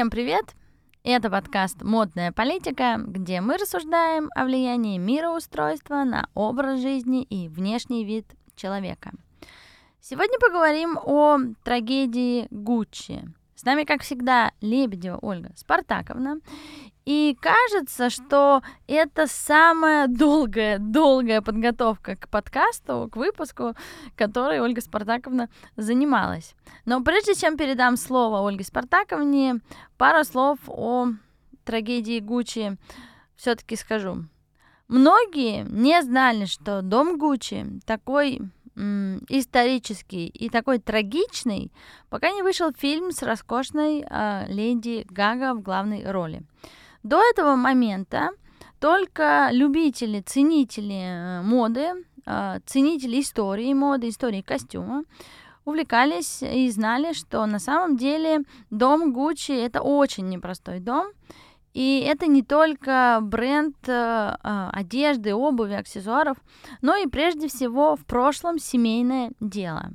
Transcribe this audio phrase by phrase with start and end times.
[0.00, 0.54] Всем привет!
[1.04, 8.06] Это подкаст «Модная политика», где мы рассуждаем о влиянии мироустройства на образ жизни и внешний
[8.06, 8.24] вид
[8.56, 9.12] человека.
[10.00, 13.30] Сегодня поговорим о трагедии Гуччи.
[13.60, 16.40] С нами, как всегда, Лебедева Ольга Спартаковна.
[17.04, 23.74] И кажется, что это самая долгая, долгая подготовка к подкасту, к выпуску,
[24.16, 26.54] которой Ольга Спартаковна занималась.
[26.86, 29.60] Но прежде чем передам слово Ольге Спартаковне,
[29.98, 31.08] пару слов о
[31.66, 32.78] трагедии Гуччи
[33.36, 34.24] все-таки скажу.
[34.88, 38.40] Многие не знали, что дом Гуччи такой
[38.76, 41.72] исторический и такой трагичный,
[42.08, 46.42] пока не вышел фильм с роскошной э, леди Гага в главной роли.
[47.02, 48.30] До этого момента
[48.78, 51.92] только любители, ценители э, моды,
[52.26, 55.04] э, ценители истории моды, истории костюма
[55.64, 58.40] увлекались и знали, что на самом деле
[58.70, 61.08] дом Гуччи это очень непростой дом.
[61.72, 64.36] И это не только бренд э,
[64.72, 66.36] одежды, обуви, аксессуаров,
[66.82, 69.92] но и прежде всего в прошлом семейное дело.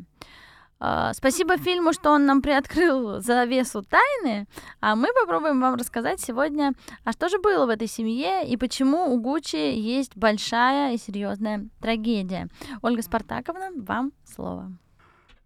[0.77, 4.47] А, спасибо фильму, что он нам приоткрыл завесу тайны,
[4.81, 6.73] а мы попробуем вам рассказать сегодня,
[7.03, 11.67] а что же было в этой семье и почему у Гуччи есть большая и серьезная
[11.79, 12.49] трагедия.
[12.81, 14.71] Ольга Спартаковна, вам слово.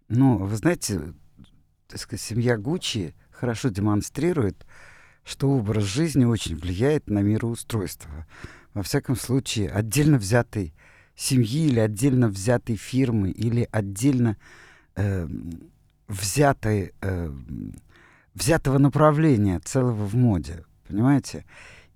[0.08, 1.14] Ну, вы знаете,
[1.86, 4.66] так сказать, семья Гуччи хорошо демонстрирует,
[5.24, 8.26] что образ жизни очень влияет на мироустройство.
[8.74, 10.74] Во всяком случае, отдельно взятой
[11.14, 14.36] семьи или отдельно взятой фирмы или отдельно
[14.96, 15.28] э,
[16.08, 17.32] взятой, э,
[18.34, 21.44] взятого направления целого в моде, понимаете?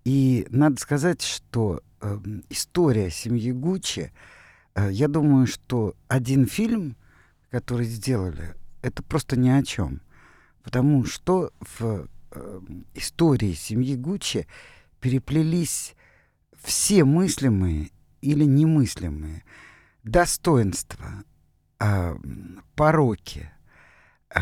[0.05, 2.19] И надо сказать, что э,
[2.51, 4.13] история семьи Гуччи,
[4.75, 6.97] э, я думаю, что один фильм,
[7.51, 10.03] который сделали, это просто ни о чем.
[10.63, 12.09] Потому что в
[12.95, 14.47] истории семьи Гуччи
[15.01, 15.95] переплелись
[16.63, 17.91] все мыслимые
[18.21, 19.45] или немыслимые
[20.03, 21.25] достоинства,
[21.81, 22.17] э,
[22.75, 23.51] пороки,
[24.35, 24.41] э,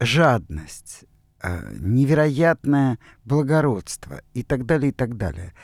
[0.00, 1.04] жадность,
[1.42, 5.54] э, невероятное благородство и так далее, и так далее.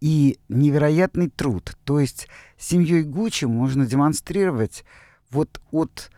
[0.00, 1.76] И невероятный труд.
[1.84, 4.84] То есть семьей Гуччи можно демонстрировать
[5.30, 6.10] вот от,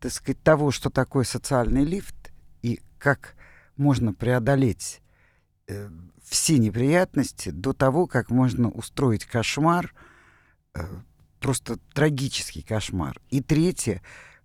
[0.00, 3.36] так сказать, того, что такое социальный лифт и как
[3.78, 5.00] можно преодолеть
[5.66, 5.88] э,
[6.22, 9.94] все неприятности до того, как можно устроить кошмар,
[10.74, 10.82] э,
[11.40, 13.20] просто трагический кошмар.
[13.30, 14.02] И третье,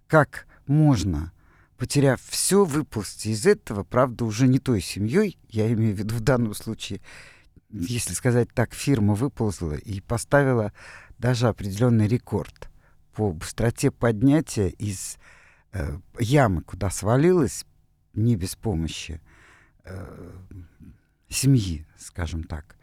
[0.08, 1.34] как можно,
[1.78, 6.22] потеряв все, выползти из этого, правда, уже не той семьей, я имею в виду в
[6.22, 7.02] данном случае,
[7.70, 10.72] если сказать так, фирма выползла и поставила
[11.18, 12.70] даже определенный рекорд
[13.14, 15.18] по быстроте поднятия из
[15.72, 17.66] э, ямы, куда свалилась,
[18.14, 19.22] не без помощи
[19.84, 20.32] э,
[21.30, 22.78] семьи, скажем так.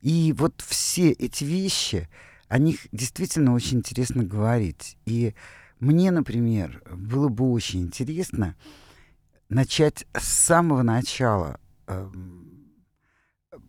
[0.00, 2.08] И вот все эти вещи,
[2.48, 4.96] о них действительно очень интересно говорить.
[5.06, 5.34] И
[5.78, 8.56] мне, например, было бы очень интересно
[9.48, 12.52] начать с самого начала, эм,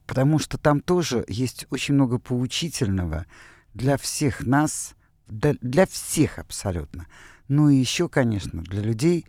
[0.05, 3.25] потому что там тоже есть очень много поучительного
[3.73, 4.95] для всех нас,
[5.27, 7.07] для, для всех абсолютно.
[7.47, 9.25] Ну и еще, конечно, для людей,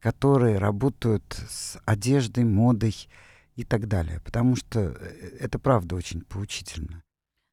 [0.00, 2.94] которые работают с одеждой, модой
[3.56, 4.94] и так далее, потому что э,
[5.40, 7.02] это правда очень поучительно.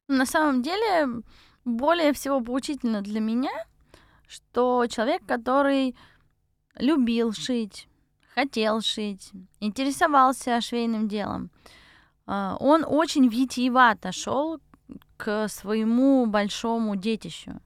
[0.08, 1.22] На самом деле,
[1.64, 3.52] более всего поучительно для меня,
[4.28, 5.96] что человек, который
[6.78, 7.88] любил шить,
[8.34, 11.50] хотел шить, интересовался швейным делом,
[12.26, 14.60] а, он очень витиевато шел
[15.16, 17.60] к своему большому детищу.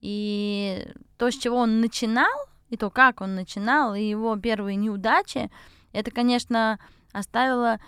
[0.00, 5.50] И то, с чего он начинал, и то, как он начинал, и его первые неудачи,
[5.92, 6.78] это, конечно,
[7.12, 7.78] оставило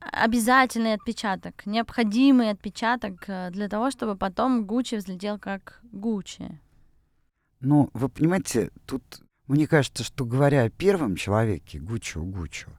[0.00, 6.60] обязательный отпечаток, необходимый отпечаток э, для того, чтобы потом Гуччи взлетел как Гуччи.
[7.60, 9.02] Ну, вы понимаете, тут
[9.48, 12.70] мне кажется, что говоря о первом человеке, Гуччо Гуччо,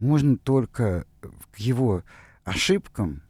[0.00, 1.06] можно только
[1.52, 2.02] к его
[2.42, 3.22] ошибкам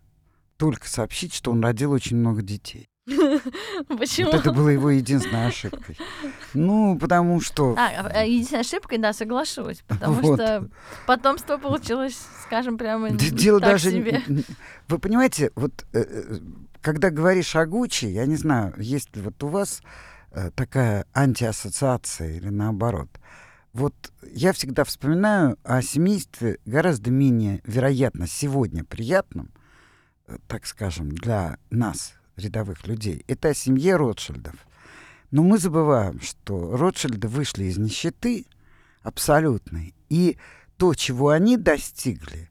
[0.56, 2.88] только сообщить, что он родил очень много детей.
[3.88, 4.30] Почему?
[4.30, 5.98] Вот это было его единственной ошибкой.
[6.54, 7.74] Ну, потому что...
[7.76, 9.82] А, а, а единственной ошибкой, да, соглашусь.
[9.86, 10.40] Потому вот.
[10.40, 10.68] что
[11.06, 13.90] потомство получилось, скажем, прямо Дело так даже...
[13.90, 14.22] себе.
[14.88, 16.38] Вы понимаете, вот э, э,
[16.80, 19.82] когда говоришь о Гуччи, я не знаю, есть ли вот у вас
[20.30, 23.10] э, такая антиассоциация или наоборот.
[23.74, 23.94] Вот
[24.32, 29.50] я всегда вспоминаю о семействе гораздо менее, вероятно, сегодня приятном,
[30.46, 33.25] так скажем, для нас, рядовых людей.
[33.26, 34.54] Это о семье Ротшильдов.
[35.31, 38.46] Но мы забываем, что Ротшильды вышли из нищеты
[39.02, 39.94] абсолютной.
[40.08, 40.38] И
[40.76, 42.50] то, чего они достигли,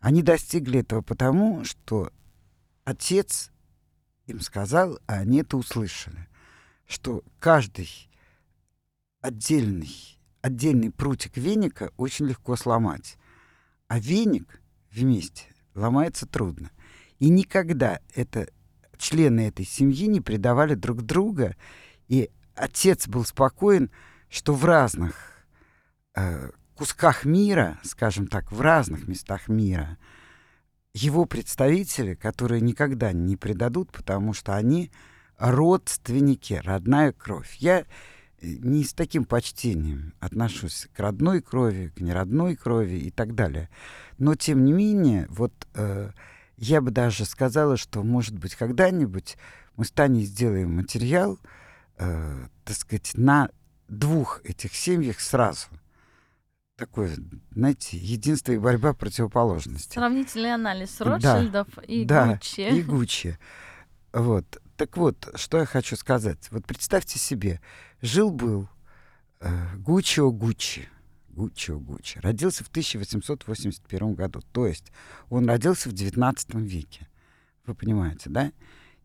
[0.00, 2.12] они достигли этого потому, что
[2.84, 3.50] отец
[4.26, 6.28] им сказал, а они это услышали,
[6.86, 7.88] что каждый
[9.20, 13.16] отдельный, отдельный прутик веника очень легко сломать,
[13.88, 14.60] а веник
[14.90, 15.44] вместе
[15.74, 16.70] ломается трудно.
[17.18, 18.48] И никогда это
[19.02, 21.56] члены этой семьи не предавали друг друга,
[22.08, 23.90] и отец был спокоен,
[24.30, 25.44] что в разных
[26.14, 29.98] э, кусках мира, скажем так, в разных местах мира,
[30.94, 34.90] его представители, которые никогда не предадут, потому что они
[35.36, 37.56] родственники, родная кровь.
[37.56, 37.84] Я э,
[38.40, 43.68] не с таким почтением отношусь к родной крови, к неродной крови и так далее.
[44.18, 46.12] Но, тем не менее, вот э,
[46.56, 49.36] я бы даже сказала, что, может быть, когда-нибудь
[49.76, 51.38] мы с Таней сделаем материал,
[51.98, 53.50] э, так сказать, на
[53.88, 55.68] двух этих семьях сразу.
[56.76, 57.14] Такое,
[57.50, 59.92] знаете, единство и борьба противоположностей.
[59.92, 62.60] Сравнительный анализ Ротшильдов да, и да, Гуччи.
[62.60, 63.38] и Гуччи.
[64.12, 64.60] Вот.
[64.76, 66.50] Так вот, что я хочу сказать.
[66.50, 67.60] Вот представьте себе,
[68.00, 68.68] жил-был
[69.40, 70.88] э, Гуччио Гуччи.
[71.32, 72.18] Гуччио Гуччи.
[72.18, 74.40] Родился в 1881 году.
[74.52, 74.92] То есть
[75.28, 77.08] он родился в 19 веке.
[77.66, 78.52] Вы понимаете, да?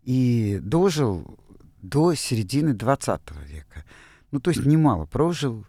[0.03, 1.39] И дожил
[1.81, 3.85] до середины 20 века.
[4.31, 5.65] Ну, то есть немало прожил.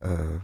[0.00, 0.40] Э,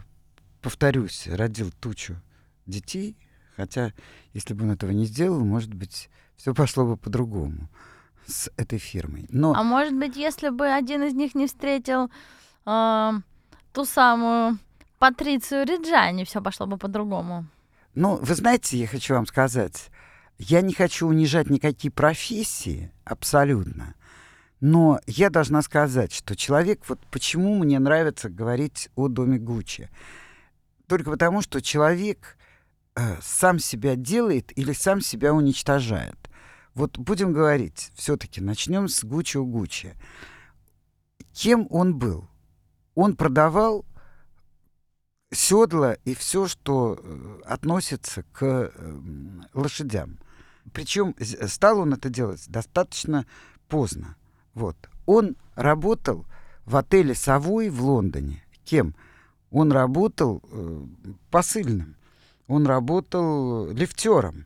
[0.61, 2.21] повторюсь, родил тучу
[2.65, 3.17] детей.
[3.55, 3.93] Хотя,
[4.33, 7.69] если бы он этого не сделал, может быть, все пошло бы по-другому
[8.25, 9.27] с этой фирмой.
[9.29, 9.53] Но...
[9.53, 12.09] А может быть, если бы один из них не встретил
[12.65, 13.11] э,
[13.73, 14.57] ту самую
[15.01, 17.47] Патрицию Риджани, все пошло бы по-другому.
[17.95, 19.89] Ну, вы знаете, я хочу вам сказать,
[20.37, 23.95] я не хочу унижать никакие профессии, абсолютно.
[24.59, 29.89] Но я должна сказать, что человек, вот почему мне нравится говорить о доме Гуччи.
[30.85, 32.37] Только потому, что человек
[32.95, 36.29] э, сам себя делает или сам себя уничтожает.
[36.75, 39.95] Вот будем говорить, все-таки начнем с Гуччи у Гуччи.
[41.33, 42.29] Кем он был?
[42.93, 43.83] Он продавал
[45.31, 50.19] седла и все, что э, относится к эм, лошадям.
[50.73, 51.15] Причем
[51.47, 53.25] стал он это делать достаточно
[53.67, 54.15] поздно.
[54.53, 54.75] Вот.
[55.05, 56.25] Он работал
[56.65, 58.43] в отеле «Совой» в Лондоне.
[58.65, 58.95] Кем?
[59.49, 60.85] Он работал э,
[61.29, 61.95] посыльным.
[62.47, 64.45] Он работал лифтером.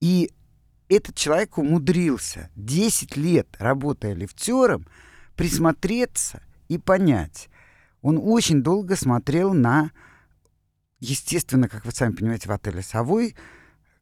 [0.00, 0.32] И
[0.88, 4.86] этот человек умудрился 10 лет, работая лифтером,
[5.34, 7.48] присмотреться и понять.
[8.06, 9.90] Он очень долго смотрел на,
[11.00, 13.34] естественно, как вы сами понимаете, в отеле «Совой»,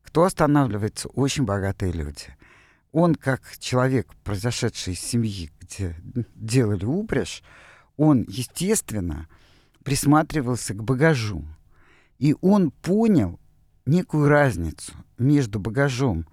[0.02, 1.08] кто останавливается?
[1.08, 2.36] Очень богатые люди.
[2.92, 5.96] Он, как человек, произошедший из семьи, где
[6.34, 7.42] делали упряжь,
[7.96, 9.26] он, естественно,
[9.84, 11.42] присматривался к багажу.
[12.18, 13.40] И он понял
[13.86, 16.28] некую разницу между багажом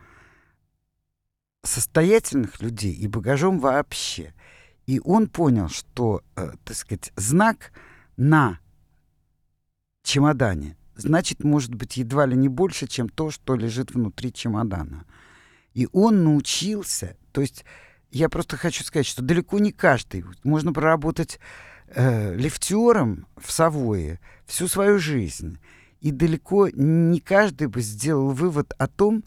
[1.64, 4.34] состоятельных людей и багажом вообще.
[4.88, 7.72] И он понял, что, э, так сказать, знак
[8.18, 8.60] на
[10.04, 15.06] чемодане значит, может быть, едва ли не больше, чем то, что лежит внутри чемодана.
[15.74, 17.66] И он научился, то есть
[18.12, 21.40] я просто хочу сказать, что далеко не каждый, можно проработать
[21.88, 25.60] э, лифтером в Савое всю свою жизнь.
[26.02, 29.24] И далеко не каждый бы сделал вывод о том,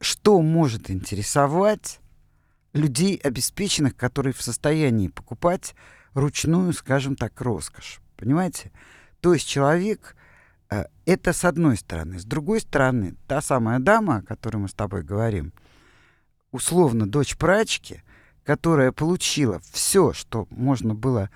[0.00, 2.00] что может интересовать
[2.72, 5.74] людей обеспеченных, которые в состоянии покупать
[6.14, 8.00] ручную, скажем так, роскошь.
[8.16, 8.70] Понимаете?
[9.20, 10.16] То есть человек
[10.70, 12.18] э, это с одной стороны.
[12.18, 15.52] С другой стороны, та самая дама, о которой мы с тобой говорим,
[16.52, 18.02] условно дочь прачки,
[18.44, 21.30] которая получила все, что можно было,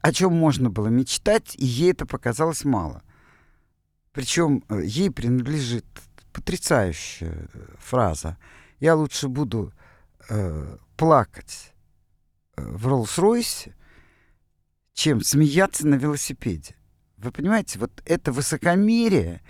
[0.00, 3.02] о чем можно было мечтать, и ей это показалось мало.
[4.12, 5.84] Причем э, ей принадлежит
[6.32, 8.36] потрясающая э, фраза.
[8.80, 9.72] Я лучше буду
[10.30, 11.74] э, плакать
[12.56, 13.74] э, в Роллс-Ройсе,
[14.94, 16.74] чем смеяться на велосипеде.
[17.18, 19.42] Вы понимаете, вот это высокомерие,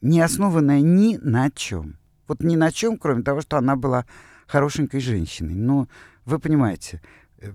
[0.00, 1.98] не основанное ни на чем.
[2.26, 4.04] Вот ни на чем, кроме того, что она была
[4.48, 5.54] хорошенькой женщиной.
[5.54, 5.88] Но
[6.24, 7.00] вы понимаете,
[7.38, 7.52] э,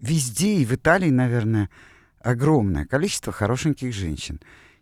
[0.00, 1.70] везде и в Италии, наверное,
[2.18, 4.40] огромное количество хорошеньких женщин.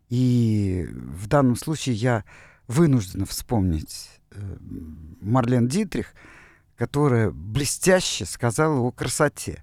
[0.09, 2.25] И в данном случае я
[2.67, 4.22] вынуждена вспомнить
[5.21, 6.15] Марлен Дитрих,
[6.77, 9.63] которая блестяще сказала о красоте,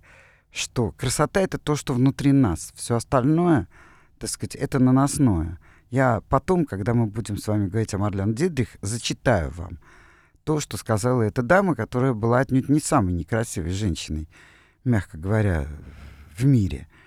[0.52, 2.72] что красота— это то, что внутри нас.
[2.76, 3.68] Все остальное,
[4.18, 5.60] так сказать, это наносное.
[5.90, 9.80] Я потом, когда мы будем с вами говорить о Марлен Дитрих, зачитаю вам
[10.44, 14.30] то, что сказала эта дама, которая была отнюдь не самой некрасивой женщиной,
[14.84, 15.68] мягко говоря,
[16.38, 16.88] в мире—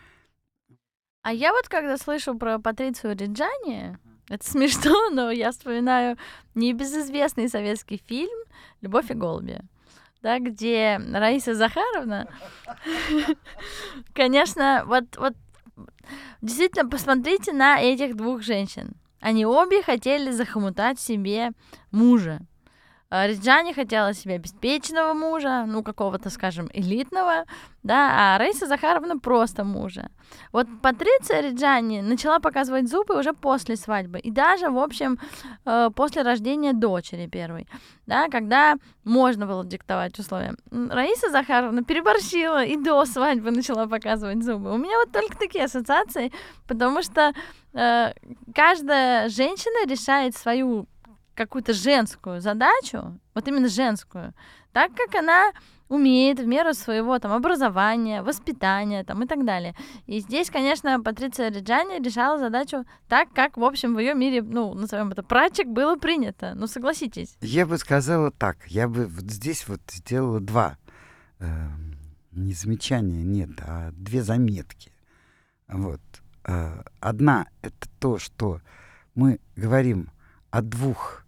[1.22, 3.96] А я вот когда слышу про Патрицию Риджани,
[4.28, 6.16] это смешно, но я вспоминаю
[6.54, 8.38] небезызвестный советский фильм
[8.80, 9.60] «Любовь и голуби»,
[10.22, 12.28] да, где Раиса Захаровна,
[14.14, 15.34] конечно, вот, вот
[16.40, 18.92] действительно посмотрите на этих двух женщин.
[19.20, 21.52] Они обе хотели захомутать себе
[21.92, 22.40] мужа.
[23.14, 27.44] А, Риджани хотела себе обеспеченного мужа, ну, какого-то, скажем, элитного,
[27.82, 30.08] да, а Рейса Захаровна просто мужа.
[30.50, 35.18] Вот Патриция Риджани начала показывать зубы уже после свадьбы, и даже, в общем,
[35.66, 37.68] э, после рождения дочери первой,
[38.06, 40.54] да, когда можно было диктовать условия.
[40.70, 44.72] Раиса Захаровна переборщила и до свадьбы начала показывать зубы.
[44.72, 46.32] У меня вот только такие ассоциации,
[46.66, 47.34] потому что
[47.74, 48.12] э,
[48.54, 50.86] каждая женщина решает свою
[51.34, 54.34] какую-то женскую задачу, вот именно женскую,
[54.72, 55.52] так как она
[55.92, 59.74] умеет в меру своего там образования, воспитания там и так далее.
[60.06, 64.72] И здесь, конечно, Патриция Риджани решала задачу так, как, в общем, в ее мире, ну,
[64.74, 66.54] назовем это, прачек было принято.
[66.54, 67.36] Ну, согласитесь.
[67.42, 68.66] Я бы сказала так.
[68.68, 70.78] Я бы вот здесь вот сделала два
[71.40, 71.68] э,
[72.30, 74.92] не замечания, нет, а две заметки.
[75.68, 76.00] Вот.
[76.44, 78.60] Э, одна— это то, что
[79.14, 80.10] мы говорим
[80.50, 81.21] о двух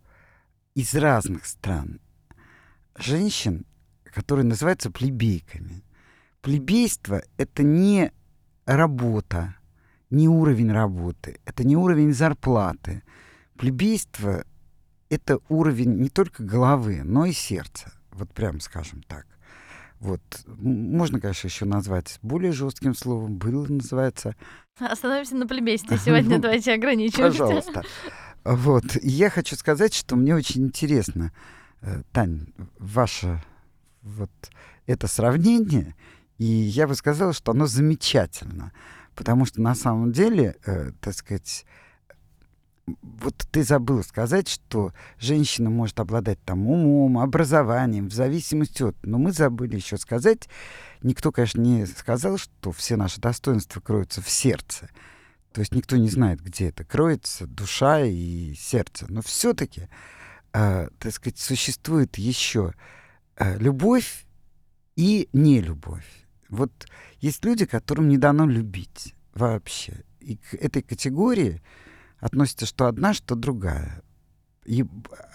[0.75, 2.01] из разных стран
[2.97, 3.65] женщин,
[4.05, 5.85] которые называются плебейками.
[6.41, 8.13] Плебейство— это не
[8.67, 9.57] работа,
[10.11, 13.03] не уровень работы, это не уровень зарплаты.
[13.57, 14.45] Плебейство—
[15.09, 17.93] это уровень не только головы, но и сердца.
[18.11, 19.27] Вот прям скажем так.
[20.01, 20.21] Вот.
[20.47, 23.39] Можно, конечно, еще назвать более жестким словом.
[23.39, 24.37] Было называется...
[24.79, 26.39] Остановимся на плебействе сегодня.
[26.39, 27.23] Давайте ограничимся.
[27.23, 27.83] Пожалуйста.
[28.45, 28.85] Вот.
[29.03, 31.33] Я хочу сказать, что мне очень интересно,
[31.81, 32.49] э, Тань,
[32.79, 33.43] ваше
[34.03, 34.31] вот
[34.87, 35.95] это сравнение,
[36.39, 38.73] и я бы сказала, что оно замечательно,
[39.15, 41.65] потому что на самом деле, э, так сказать,
[43.03, 48.97] вот ты забыл сказать, что женщина может обладать там умом, образованием, в зависимости от...
[49.03, 50.49] Но мы забыли еще сказать,
[51.03, 54.91] никто, конечно, не сказал, что все наши достоинства кроются в сердце.
[55.55, 59.07] То есть никто не знает, где это кроется, душа и сердце.
[59.09, 59.89] Но все-таки,
[60.53, 62.75] э, так сказать, существует еще
[63.37, 64.27] э, любовь
[64.97, 66.27] и нелюбовь.
[66.49, 66.73] Вот
[67.21, 70.03] есть люди, которым не дано любить вообще.
[70.19, 71.63] И к этой категории
[72.19, 74.03] относится что одна, что другая.
[74.65, 74.85] И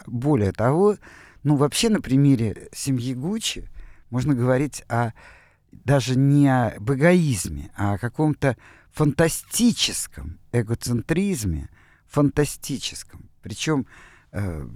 [0.06, 0.98] более того,
[1.44, 3.70] ну вообще на примере семьи Гуччи
[4.10, 5.12] можно говорить о
[5.72, 8.58] даже не об эгоизме, а о каком-то
[8.92, 11.70] фантастическом эгоцентризме,
[12.08, 13.30] фантастическом.
[13.42, 13.88] Причем
[14.32, 14.68] э,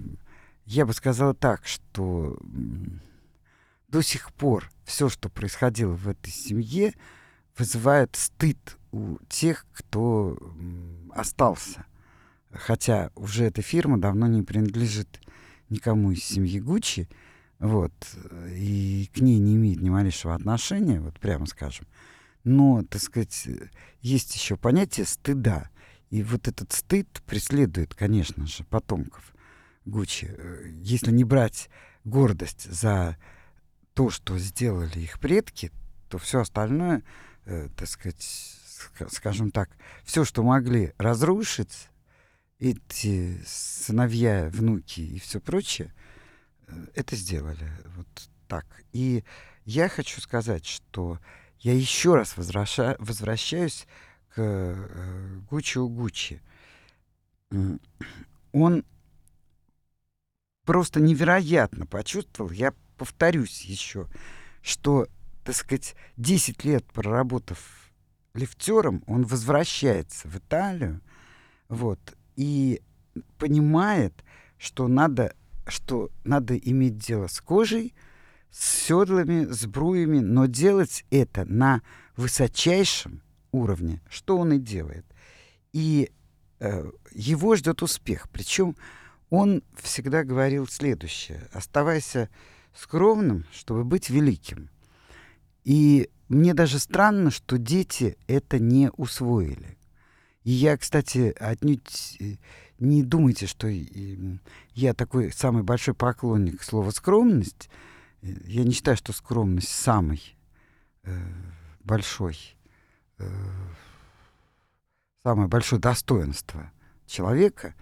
[0.65, 2.37] я бы сказала так, что
[3.87, 6.93] до сих пор все, что происходило в этой семье,
[7.57, 10.37] вызывает стыд у тех, кто
[11.11, 11.85] остался.
[12.51, 15.19] Хотя уже эта фирма давно не принадлежит
[15.69, 17.09] никому из семьи Гуччи,
[17.59, 17.93] вот,
[18.49, 21.87] и к ней не имеет ни малейшего отношения, вот прямо скажем.
[22.43, 23.47] Но, так сказать,
[24.01, 25.69] есть еще понятие стыда.
[26.09, 29.33] И вот этот стыд преследует, конечно же, потомков
[29.85, 30.27] Гуччи.
[30.29, 31.69] Э, если не брать
[32.03, 33.17] гордость за
[33.93, 35.71] то, что сделали их предки,
[36.09, 37.03] то все остальное,
[37.45, 38.21] э, так сказать,
[39.11, 39.69] скажем так,
[40.03, 41.89] все, что могли разрушить
[42.59, 45.93] эти сыновья, внуки и все прочее,
[46.67, 48.07] э, это сделали вот
[48.47, 48.65] так.
[48.91, 49.23] И
[49.65, 51.19] я хочу сказать, что
[51.63, 53.87] я еще раз возвраща, возвращаюсь
[54.29, 56.41] к э, Гуччи Гуччи.
[58.51, 58.83] Он
[60.65, 64.07] просто невероятно почувствовал, я повторюсь еще,
[64.61, 65.07] что,
[65.45, 67.91] так сказать, 10 лет проработав
[68.33, 71.01] лифтером, он возвращается в Италию,
[71.69, 71.99] вот,
[72.35, 72.81] и
[73.37, 74.13] понимает,
[74.57, 75.35] что надо,
[75.67, 77.93] что надо иметь дело с кожей,
[78.53, 81.81] с седлами, с бруями, но делать это на
[82.15, 85.05] высочайшем уровне, что он и делает.
[85.73, 86.11] И
[86.59, 88.29] э, его ждет успех.
[88.29, 88.75] Причем
[89.31, 91.49] он всегда говорил следующее.
[91.51, 92.29] Оставайся
[92.75, 94.69] скромным, чтобы быть великим.
[95.63, 99.79] И мне даже странно, что дети это не усвоили.
[100.43, 102.35] И я, кстати, отнюдь э,
[102.77, 107.69] не думайте, что я такой самый большой поклонник слова «скромность»,
[108.23, 110.37] я не считаю, что скромность самый
[111.03, 111.17] э,
[111.81, 112.37] большой,
[113.17, 113.29] э,
[115.23, 116.71] самое большое достоинство
[117.05, 117.75] человека.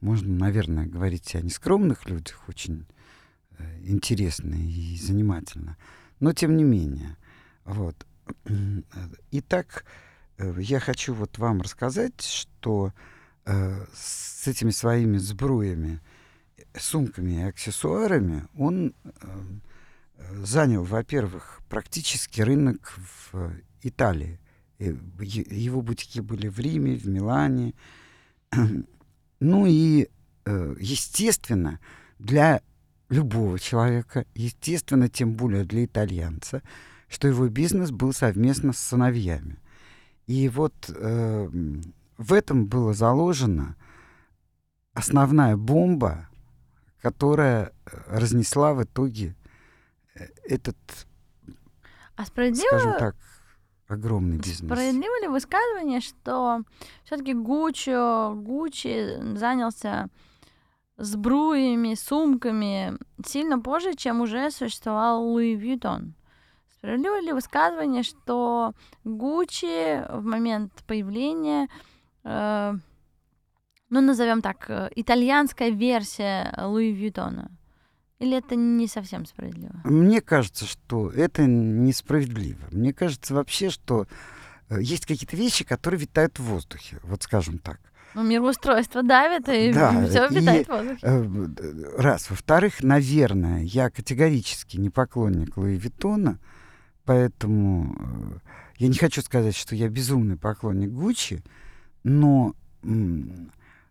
[0.00, 2.86] Можно, наверное, говорить о нескромных людях, очень
[3.58, 5.76] э, интересно и занимательно.
[6.20, 7.16] Но тем не менее.
[7.64, 8.06] Вот.
[9.32, 9.84] Итак,
[10.36, 12.92] э, я хочу вот вам рассказать, что
[13.46, 16.00] э, с этими своими сбруями,
[16.78, 19.10] сумками и аксессуарами он э,
[20.42, 22.94] занял, во-первых, практически рынок
[23.32, 24.40] в Италии.
[24.78, 27.74] Его бутики были в Риме, в Милане.
[29.40, 30.08] Ну и,
[30.46, 31.78] э, естественно,
[32.18, 32.60] для
[33.08, 36.60] любого человека, естественно, тем более для итальянца,
[37.08, 39.60] что его бизнес был совместно с сыновьями.
[40.26, 41.48] И вот э,
[42.16, 43.76] в этом было заложена
[44.92, 46.28] основная бомба,
[47.00, 47.70] которая э,
[48.08, 49.37] разнесла в итоге э,
[50.44, 50.76] этот,
[52.16, 53.16] а справедливо, скажем так,
[53.88, 54.70] огромный бизнес.
[54.70, 56.62] Справедливо ли высказывание, что
[57.04, 60.08] все-таки Гуччи, Гуччи занялся
[60.96, 66.14] сбруями, сумками сильно позже, чем уже существовал Луи Вьютон?
[66.78, 68.72] Справедливо ли высказывание, что
[69.04, 71.68] Гуччи в момент появления,
[72.24, 72.74] э,
[73.90, 77.50] ну, назовем так, э, итальянская версия Луи Вьютона?
[78.18, 79.80] Или это не совсем справедливо?
[79.84, 82.58] Мне кажется, что это несправедливо.
[82.72, 84.06] Мне кажется вообще, что
[84.68, 87.80] э, есть какие-то вещи, которые витают в воздухе, вот скажем так.
[88.14, 90.98] Ну, мироустройство давит, и да, все витает и, в воздухе.
[91.02, 92.30] Э, раз.
[92.30, 96.40] Во-вторых, наверное, я категорически не поклонник Луи Виттона,
[97.04, 98.38] поэтому э,
[98.78, 101.42] я не хочу сказать, что я безумный поклонник Гуччи,
[102.02, 102.54] но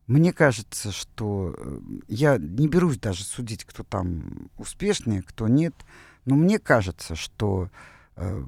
[0.07, 5.75] мне кажется, что э, я не берусь даже судить, кто там успешнее, кто нет,
[6.25, 7.69] но мне кажется, что
[8.15, 8.43] э,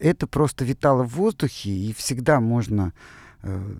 [0.00, 2.94] это просто витало в воздухе, и всегда можно,
[3.42, 3.74] э,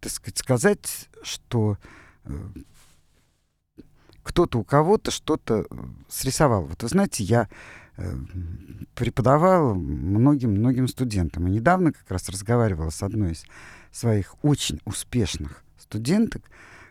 [0.00, 1.78] так сказать, сказать, что
[2.24, 2.48] э,
[4.24, 5.66] кто-то у кого-то что-то
[6.08, 6.64] срисовал.
[6.66, 7.48] Вот вы знаете, я
[8.94, 13.44] преподавал многим-многим студентам, и недавно как раз разговаривала с одной из
[13.90, 16.42] своих очень успешных студенток,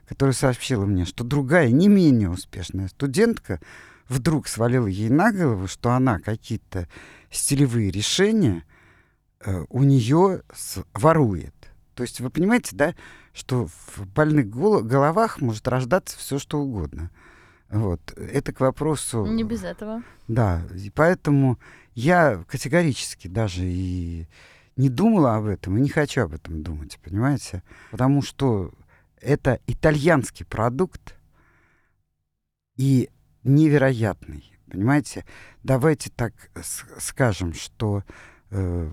[0.08, 3.60] которая сообщила мне, что другая, не менее успешная студентка
[4.10, 6.88] вдруг свалила ей на голову, что она какие-то
[7.30, 8.64] стилевые решения
[9.42, 11.54] э, у нее с, ворует.
[11.94, 12.96] То есть вы понимаете, да,
[13.34, 17.12] что в больных гол- головах может рождаться все что угодно.
[17.70, 18.02] Вот.
[18.16, 19.26] Это к вопросу...
[19.26, 20.02] Не без этого.
[20.28, 21.60] Да, и поэтому
[21.94, 24.28] я категорически даже и
[24.78, 27.62] не думала об этом, и не хочу об этом думать, понимаете?
[27.92, 28.72] Потому что
[29.22, 31.16] это итальянский продукт
[32.76, 33.10] и
[33.44, 34.44] невероятный.
[34.70, 35.26] Понимаете?
[35.64, 36.34] Давайте так
[37.00, 38.04] скажем, что
[38.52, 38.90] э,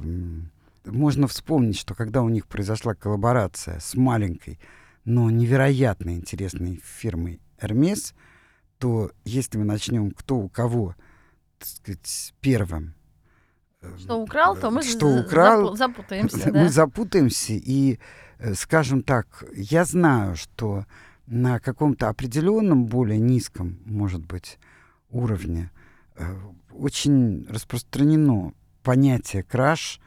[0.84, 4.60] можно вспомнить, что когда у них произошла коллаборация с маленькой,
[5.04, 8.14] но невероятно интересной фирмой Hermes,
[8.78, 10.94] то если мы начнем кто у кого,
[11.58, 12.94] так сказать, первым
[13.82, 16.52] э, что украл, то мы что украл, запутаемся.
[16.52, 17.98] Мы запутаемся, и Э,
[18.54, 20.86] скажем так, я знаю, что
[21.26, 24.58] на каком-то определенном, более низком, может быть,
[25.10, 25.70] уровне
[26.16, 26.24] э,
[26.72, 30.00] очень распространено понятие краш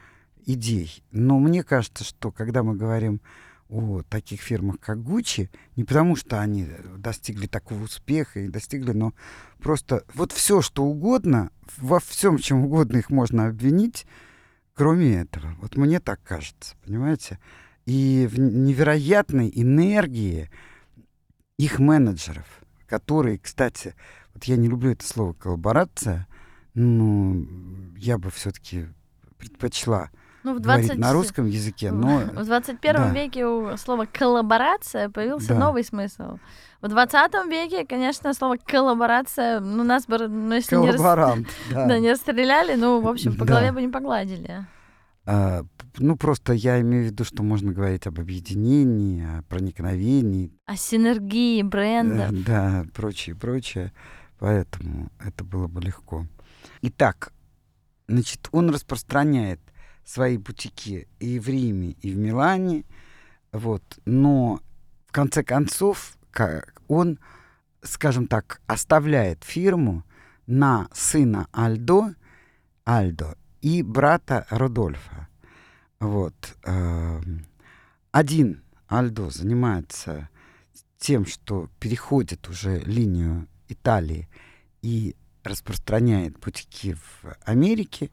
[0.45, 1.03] идей.
[1.11, 3.21] Но мне кажется, что когда мы говорим
[3.69, 9.13] о таких фирмах, как Gucci, не потому что они достигли такого успеха и достигли, но
[9.59, 14.05] просто вот все, что угодно, во всем, чем угодно их можно обвинить,
[14.73, 15.53] кроме этого.
[15.59, 17.39] Вот мне так кажется, понимаете?
[17.87, 20.49] И в невероятной энергии
[21.57, 22.45] их менеджеров,
[22.85, 23.95] которые, кстати,
[24.33, 26.27] вот я не люблю это слово коллаборация,
[26.75, 27.37] но
[27.95, 28.87] я бы все-таки
[29.37, 30.09] предпочла
[30.43, 30.83] ну, в 20...
[30.83, 32.19] говорить на русском языке, но...
[32.33, 33.09] В 21 да.
[33.09, 35.59] веке у слова «коллаборация» появился да.
[35.59, 36.39] новый смысл.
[36.81, 41.01] В 20 веке, конечно, слово «коллаборация», ну, нас бы, ну, если не, рас...
[41.71, 41.85] да.
[41.87, 43.53] Да, не расстреляли, ну, в общем, по да.
[43.53, 44.67] голове бы не погладили.
[45.29, 45.65] А,
[45.97, 50.53] ну, просто я имею в виду, что можно говорить об объединении, о проникновении.
[50.65, 52.31] О синергии брендов.
[52.31, 53.91] Э, да, прочее, прочее.
[54.39, 56.25] Поэтому это было бы легко.
[56.81, 57.33] Итак,
[58.07, 59.59] значит, он распространяет
[60.05, 62.85] свои бутики и в Риме, и в Милане.
[63.51, 63.83] Вот.
[64.05, 64.61] Но
[65.07, 66.17] в конце концов
[66.87, 67.19] он,
[67.81, 70.05] скажем так, оставляет фирму
[70.45, 72.15] на сына Альдо,
[72.85, 73.35] Альдо
[73.67, 75.27] и брата Рудольфа.
[75.99, 76.33] Вот.
[76.63, 77.45] Эм,
[78.13, 80.29] один Альдо занимается
[80.97, 84.29] тем, что переходит уже линию Италии
[84.81, 88.09] и распространяет бутики в Америке.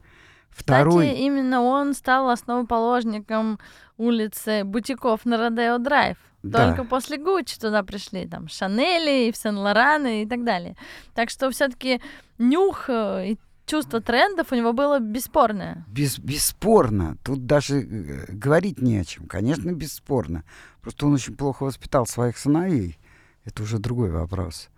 [0.51, 1.07] Второй...
[1.07, 3.61] Кстати, именно он стал основоположником
[3.97, 6.17] улицы бутиков на Родео Драйв.
[6.43, 6.67] Да.
[6.67, 10.77] Только после Гуччи туда пришли там Шанели, и Сен-Лораны и так далее.
[11.15, 12.03] Так что все-таки
[12.39, 13.37] нюх э,
[13.67, 15.85] чувство трендов у него было бесспорное.
[15.89, 17.17] Без, бесспорно.
[17.23, 19.27] Тут даже э, говорить не о чем.
[19.27, 20.45] Конечно, бесспорно.
[20.81, 22.99] Просто он очень плохо воспитал своих сыновей.
[23.45, 24.69] Это уже другой вопрос.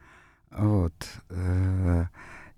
[0.51, 0.95] Вот.
[1.31, 2.07] Э,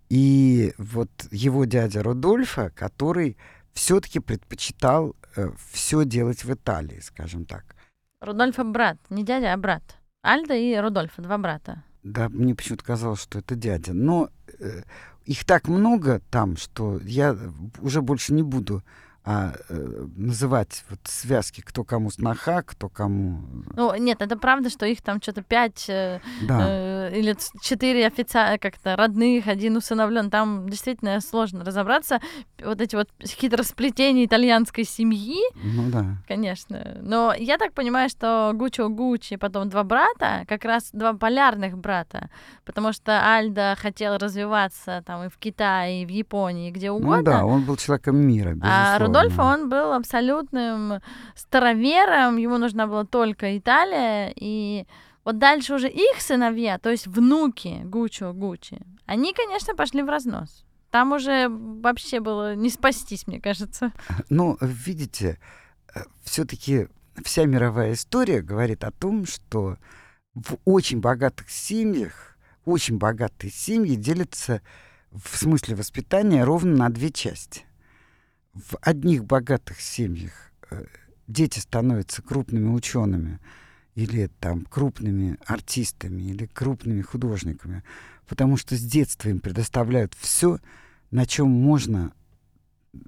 [0.08, 3.36] и вот его дядя Рудольфа, который
[3.72, 7.76] все-таки предпочитал э, все делать в Италии, скажем так.
[8.20, 9.82] Рудольфа брат, не дядя, а брат.
[10.22, 11.84] Альда и Рудольфа, два брата.
[12.02, 13.92] Да, мне почему-то казалось, что это дядя.
[13.92, 14.82] Но э,
[15.28, 17.36] их так много там, что я
[17.80, 18.82] уже больше не буду
[19.30, 23.42] а, э, называть вот связки, кто кому сноха, кто кому...
[23.76, 26.66] Ну, нет, это правда, что их там что-то пять э, да.
[26.66, 30.30] э, или четыре официально как-то родных, один усыновлен.
[30.30, 32.20] Там действительно сложно разобраться.
[32.64, 35.42] Вот эти вот хитросплетения итальянской семьи.
[35.62, 36.16] Ну да.
[36.26, 36.96] Конечно.
[37.02, 42.30] Но я так понимаю, что Гуччо Гуччи, потом два брата, как раз два полярных брата,
[42.64, 47.16] потому что Альда хотел развиваться там и в Китае, и в Японии, где угодно.
[47.18, 48.94] Ну да, он был человеком мира, а безусловно.
[48.94, 51.00] А Рудольфо, он был абсолютным
[51.34, 54.86] старовером, ему нужна была только Италия, и
[55.24, 60.64] вот дальше уже их сыновья, то есть внуки Гуччо Гуччи, они, конечно, пошли в разнос.
[60.90, 63.92] Там уже вообще было не спастись, мне кажется.
[64.30, 65.38] Ну, видите,
[65.94, 66.88] э, все-таки
[67.22, 69.76] вся мировая история говорит о том, что
[70.34, 74.62] в очень богатых семьях, очень богатые семьи делятся
[75.10, 77.67] в смысле воспитания ровно на две части
[78.58, 80.32] в одних богатых семьях
[80.70, 80.84] э,
[81.26, 83.40] дети становятся крупными учеными
[83.94, 87.82] или там крупными артистами или крупными художниками,
[88.26, 90.58] потому что с детства им предоставляют все,
[91.10, 92.12] на чем можно,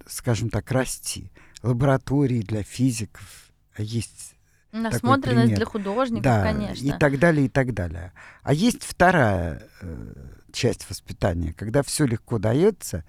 [0.07, 1.31] скажем так, расти.
[1.63, 4.35] Лаборатории для физиков, а есть
[4.73, 6.87] Насмотренность для художников, да, конечно.
[6.87, 8.13] И так далее, и так далее.
[8.43, 10.15] А есть вторая э,
[10.53, 13.05] часть воспитания, когда все легко дается,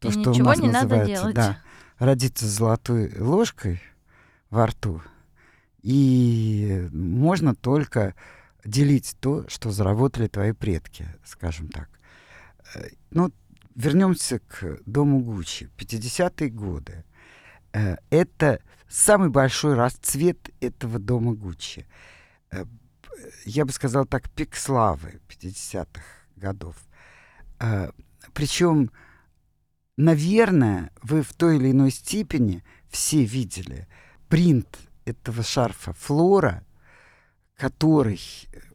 [0.00, 1.34] то, и что ничего у нас не называется, надо делать.
[1.34, 1.58] Да,
[1.98, 3.80] родиться с золотой ложкой
[4.50, 5.02] во рту,
[5.82, 8.14] и можно только
[8.64, 11.88] делить то, что заработали твои предки, скажем так.
[12.74, 13.32] Э, ну,
[13.74, 15.70] вернемся к дому Гуччи.
[15.78, 17.04] 50-е годы.
[17.72, 21.86] Э, это самый большой расцвет этого дома Гуччи.
[22.50, 22.64] Э,
[23.44, 26.02] я бы сказал так, пик славы 50-х
[26.36, 26.76] годов.
[28.32, 28.92] Причем
[29.98, 33.88] Наверное, вы в той или иной степени все видели
[34.28, 36.64] принт этого шарфа Флора,
[37.56, 38.20] который,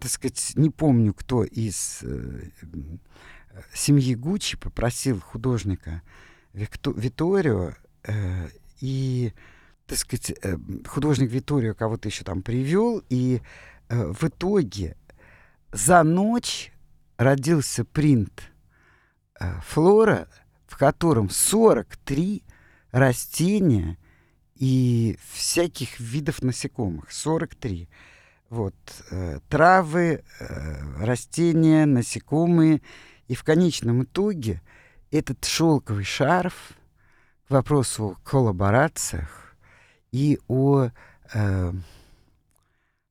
[0.02, 2.50] так сказать, не помню, кто из э,
[3.74, 6.02] семьи Гуччи попросил художника
[6.52, 7.72] Викто, Виторио
[8.04, 8.50] э,
[8.82, 9.32] и,
[9.88, 13.42] так сказать, э, художник Виторио кого-то еще там привел, и
[13.88, 14.98] э, в итоге
[15.72, 16.74] за ночь
[17.16, 18.52] родился принт
[19.40, 20.28] э, Флора—
[20.74, 22.44] в котором 43
[22.92, 24.00] растения
[24.56, 27.12] и всяких видов насекомых.
[27.12, 27.88] 43.
[28.50, 28.74] Вот.
[29.12, 32.82] Э, травы, э, растения, насекомые.
[33.28, 34.64] И в конечном итоге
[35.12, 36.72] этот шелковый шарф
[37.48, 39.56] к вопросу о коллаборациях
[40.12, 40.90] и о
[41.36, 41.74] э,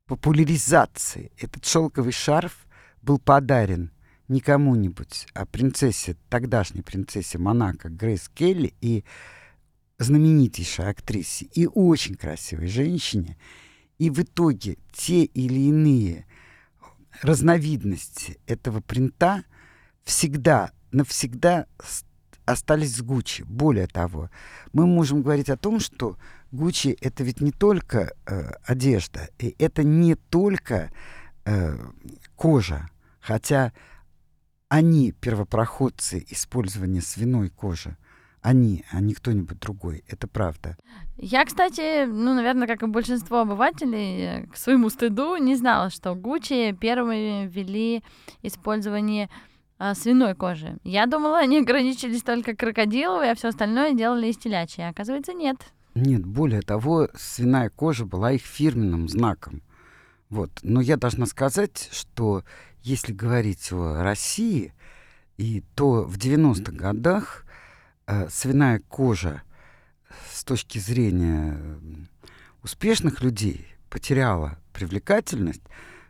[0.09, 1.31] популяризации.
[1.39, 2.67] Этот шелковый шарф
[3.03, 3.92] был подарен
[4.33, 9.05] не кому-нибудь, а принцессе, тогдашней принцессе Монако Грейс Келли и
[9.99, 13.37] знаменитейшей актрисе и очень красивой женщине.
[13.99, 16.27] И в итоге те или иные
[17.21, 19.45] разновидности этого принта
[20.03, 21.67] всегда, навсегда
[22.47, 23.43] остались с Гуччи.
[23.43, 24.31] Более того,
[24.73, 26.17] мы можем говорить о том, что
[26.51, 30.91] Гуччи это ведь не только э, одежда, и это не только
[31.45, 31.79] э,
[32.35, 32.89] кожа,
[33.21, 33.73] хотя
[34.73, 37.99] они первопроходцы использования свиной кожи.
[38.41, 40.03] Они, а не кто-нибудь другой.
[40.09, 40.79] Это правда.
[41.19, 46.73] Я, кстати, ну, наверное, как и большинство обывателей, к своему стыду не знала, что Гуччи
[46.73, 48.03] первыми ввели
[48.41, 49.29] использование
[49.79, 50.79] а, свиной кожи.
[50.85, 54.89] Я думала, они ограничились только крокодиловой, а все остальное делали из телячьей.
[54.89, 55.59] Оказывается, нет.
[55.95, 59.61] Нет, более того, свиная кожа была их фирменным знаком.
[60.31, 60.51] Вот.
[60.63, 62.43] Но я должна сказать, что
[62.83, 64.73] если говорить о России,
[65.37, 67.45] и то в 90-х годах
[68.07, 69.43] э, свиная кожа
[70.33, 71.59] с точки зрения
[72.63, 75.63] успешных людей потеряла привлекательность,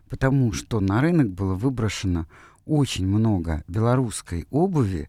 [0.08, 2.26] потому что на рынок было выброшено
[2.66, 5.08] очень много белорусской обуви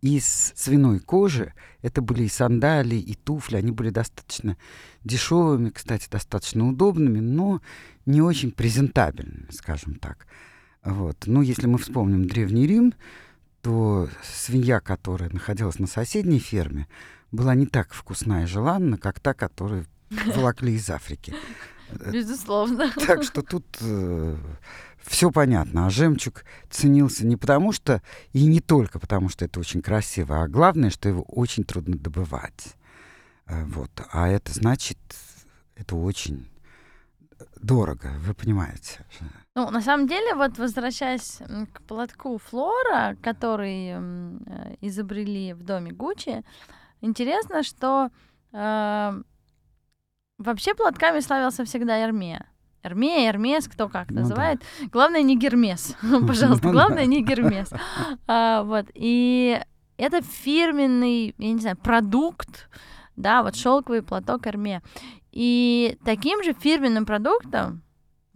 [0.00, 1.52] из свиной кожи.
[1.82, 3.56] Это были и сандалии, и туфли.
[3.56, 4.56] Они были достаточно
[5.04, 7.60] дешевыми, кстати, достаточно удобными, но
[8.06, 10.26] не очень презентабельными, скажем так.
[10.86, 11.24] Вот.
[11.26, 12.94] Ну, если мы вспомним Древний Рим,
[13.66, 16.86] что свинья, которая находилась на соседней ферме,
[17.32, 19.86] была не так вкусна и желанна, как та, которую
[20.36, 21.34] волокли из Африки.
[22.12, 22.92] Безусловно.
[23.04, 24.36] Так что тут э,
[25.02, 25.86] все понятно.
[25.86, 30.48] А жемчуг ценился не потому что, и не только потому что это очень красиво, а
[30.48, 32.76] главное, что его очень трудно добывать.
[33.46, 33.90] Э, вот.
[34.12, 34.98] А это значит,
[35.74, 36.48] это очень
[37.60, 39.04] дорого, вы понимаете.
[39.56, 41.38] Ну, на самом деле, вот возвращаясь
[41.72, 46.44] к платку Флора, который э, изобрели в доме Гуччи,
[47.00, 48.10] интересно, что
[48.52, 49.22] э,
[50.36, 52.44] вообще платками славился всегда Эрме.
[52.82, 54.60] Эрме, Эрмес, кто как ну, называет.
[54.78, 54.88] Да.
[54.92, 57.70] Главное не Гермес, пожалуйста, ну главное не Гермес.
[58.26, 59.58] А, вот и
[59.96, 62.68] это фирменный, я не знаю, продукт,
[63.16, 64.82] да, вот шелковый платок Эрме.
[65.32, 67.82] И таким же фирменным продуктом,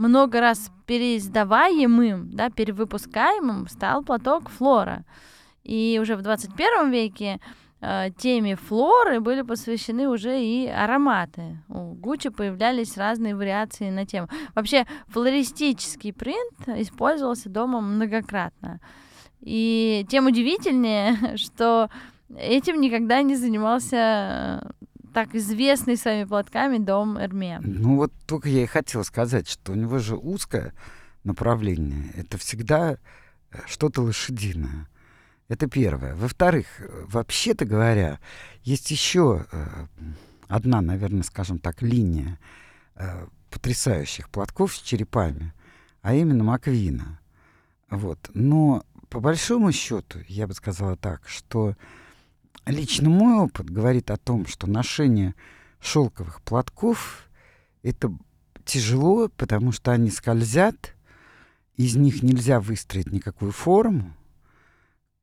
[0.01, 5.05] много раз переиздаваемым, да, перевыпускаемым стал платок Флора.
[5.63, 7.39] И уже в 21 веке
[7.83, 11.63] э, теме флоры были посвящены уже и ароматы.
[11.69, 14.29] У Гуччи появлялись разные вариации на тему.
[14.55, 18.81] Вообще флористический принт использовался дома многократно.
[19.43, 21.91] И тем удивительнее, что
[22.35, 24.73] этим никогда не занимался
[25.12, 27.61] так известный своими платками дом Эрме.
[27.62, 30.73] Ну вот только я и хотел сказать, что у него же узкое
[31.25, 32.12] направление.
[32.14, 34.88] Это всегда э, что-то лошадиное.
[35.49, 36.14] Это первое.
[36.14, 36.66] Во-вторых,
[37.09, 38.20] вообще-то говоря,
[38.62, 39.87] есть еще э,
[40.49, 42.38] одна, наверное, скажем так, линия
[42.94, 45.53] э, потрясающих платков с черепами,
[46.03, 47.20] а именно Маквина.
[47.90, 48.31] Вот.
[48.33, 51.75] Но по большому счету, я бы сказала так, что
[52.67, 55.35] лично мой опыт говорит о том, что ношение
[55.81, 57.29] шелковых платков
[57.83, 58.13] это
[58.65, 60.95] тяжело, потому что они скользят,
[61.77, 64.15] из них нельзя выстроить никакую форму,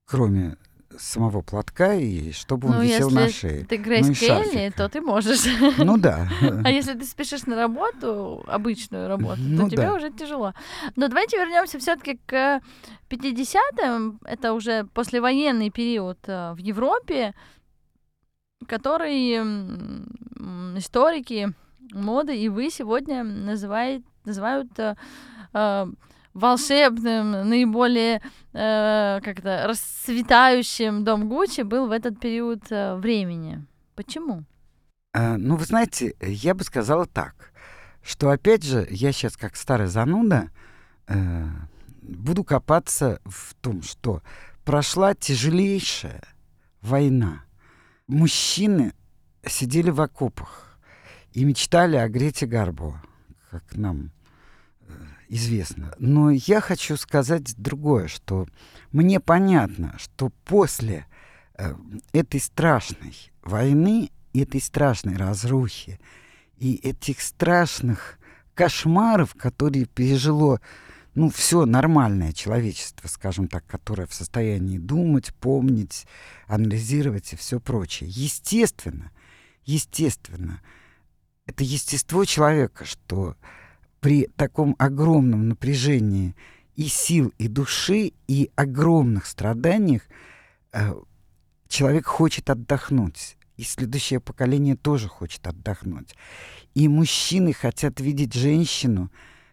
[0.06, 0.58] кроме
[0.97, 3.65] самого платка и чтобы он ну, висел на шее.
[3.65, 5.45] ты Грейс ну, Келли, то ты можешь.
[5.78, 6.28] Ну да.
[6.63, 9.93] А если ты спешишь на работу, обычную работу, ну, то тебе да.
[9.93, 10.54] уже тяжело.
[10.95, 12.62] Но давайте вернемся все-таки к
[13.10, 14.19] 50-м.
[14.26, 17.34] Это уже послевоенный период э, в Европе,
[18.67, 19.38] который
[20.78, 21.54] историки
[21.91, 24.95] моды и вы сегодня называет, называют э,
[25.54, 25.88] э
[26.38, 28.21] волшебным, наиболее
[28.54, 33.65] э, как-то расцветающим дом Гуччи был в этот период э, времени.
[33.95, 34.43] Почему?
[35.13, 37.52] А, ну, вы знаете, я бы сказала так,
[38.04, 40.52] что опять же, я сейчас как старый зануда
[41.08, 41.45] э,
[42.02, 44.21] буду копаться в том, что
[44.63, 46.21] прошла тяжелейшая
[46.82, 47.45] война.
[48.08, 48.93] Мужчины
[49.43, 50.80] сидели в окопах
[51.34, 53.02] и мечтали о Грете Гарбо,
[53.50, 54.12] как нам
[55.30, 55.94] известно.
[56.00, 58.48] Но я хочу сказать другое, что
[58.92, 61.06] мне понятно, что после
[61.58, 61.74] э,
[62.13, 66.00] этой страшной войны, этой страшной разрухи
[66.58, 68.20] и этих страшных
[68.54, 70.60] кошмаров, которые пережило
[71.16, 76.06] ну, все нормальное человечество, скажем так, которое в состоянии думать, помнить,
[76.46, 78.10] анализировать и все прочее.
[78.12, 79.12] Естественно,
[79.66, 80.62] естественно,
[81.48, 83.36] это естество человека, что
[84.00, 86.36] при таком огромном напряжении
[86.76, 90.04] и сил, и души, и огромных страданиях
[90.72, 90.94] э,
[91.68, 93.38] человек хочет отдохнуть.
[93.58, 96.16] И следующее поколение тоже хочет отдохнуть.
[96.76, 99.12] И мужчины хотят видеть женщину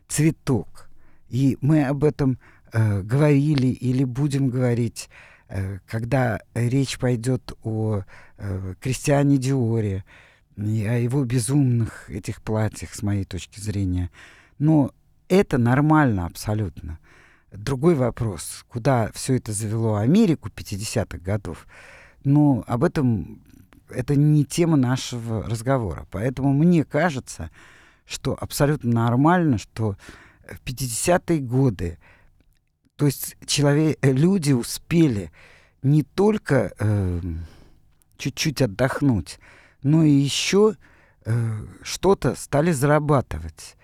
[0.09, 0.91] цветок.
[1.31, 2.39] И мы об этом
[2.73, 5.09] э, говорили или будем говорить,
[5.49, 8.03] э, когда речь пойдет о
[8.37, 10.05] э, Кристиане Диоре,
[10.57, 14.11] и о его безумных этих платьях, с моей точки зрения.
[14.59, 14.93] Но
[15.29, 16.99] это нормально абсолютно.
[17.53, 21.67] Другой вопрос, куда все это завело Америку 50-х годов,
[22.25, 23.43] но об этом
[23.89, 26.07] это не тема нашего разговора.
[26.11, 27.51] Поэтому мне кажется,
[28.07, 29.97] что абсолютно нормально, что
[30.47, 31.99] в 50-е годы,
[32.97, 35.31] то есть человек, люди успели
[35.83, 37.21] не только э,
[38.17, 39.39] чуть-чуть отдохнуть,
[39.85, 40.77] но и еще
[41.25, 43.77] э, что-то стали зарабатывать.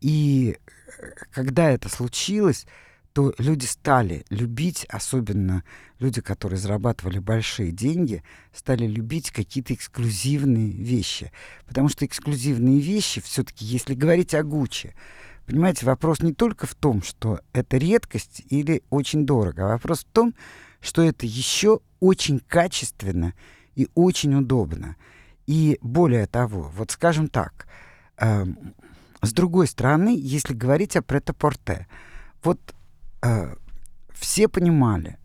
[0.00, 2.66] И э, когда это случилось,
[3.14, 5.64] то люди стали любить, особенно
[5.98, 8.22] люди, которые зарабатывали большие деньги,
[8.54, 11.32] стали любить какие-то эксклюзивные вещи.
[11.66, 14.94] Потому что эксклюзивные вещи, все-таки, если говорить о Гуччи,
[15.46, 20.12] понимаете, вопрос не только в том, что это редкость или очень дорого, а вопрос в
[20.12, 20.34] том,
[20.80, 23.34] что это еще очень качественно
[23.74, 24.94] и очень удобно.
[25.48, 27.66] И более того, вот скажем так,
[28.18, 28.44] э,
[29.22, 31.86] с другой стороны, если говорить о претапорте,
[32.44, 32.60] вот
[33.22, 33.54] э,
[34.12, 35.16] все понимали,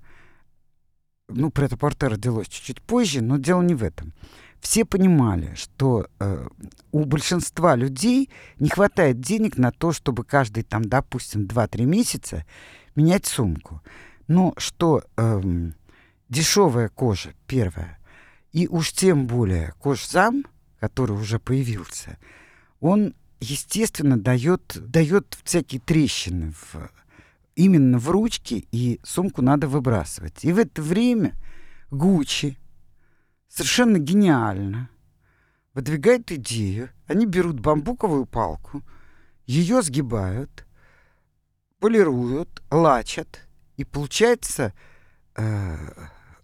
[1.28, 4.14] ну, претапорте родилось чуть-чуть позже, но дело не в этом.
[4.62, 6.48] Все понимали, что э,
[6.94, 12.46] у большинства людей не хватает денег на то, чтобы каждый, там, допустим, 2-3 месяца
[12.96, 13.82] менять сумку.
[14.30, 15.42] Но что э,
[16.30, 18.00] дешевая кожа, первая,
[18.54, 20.46] и уж тем более кожзам,
[20.80, 22.18] который уже появился,
[22.80, 26.90] он, естественно, дает, дает всякие трещины в,
[27.56, 30.46] именно в ручке, и сумку надо выбрасывать.
[30.46, 31.34] И в это время
[31.90, 32.58] Гуччи
[33.48, 34.90] совершенно гениально
[35.74, 36.90] выдвигает идею.
[37.08, 38.84] Они берут бамбуковую палку,
[39.48, 40.66] ее сгибают,
[41.80, 44.74] полируют, лачат, и получается
[45.36, 45.78] э,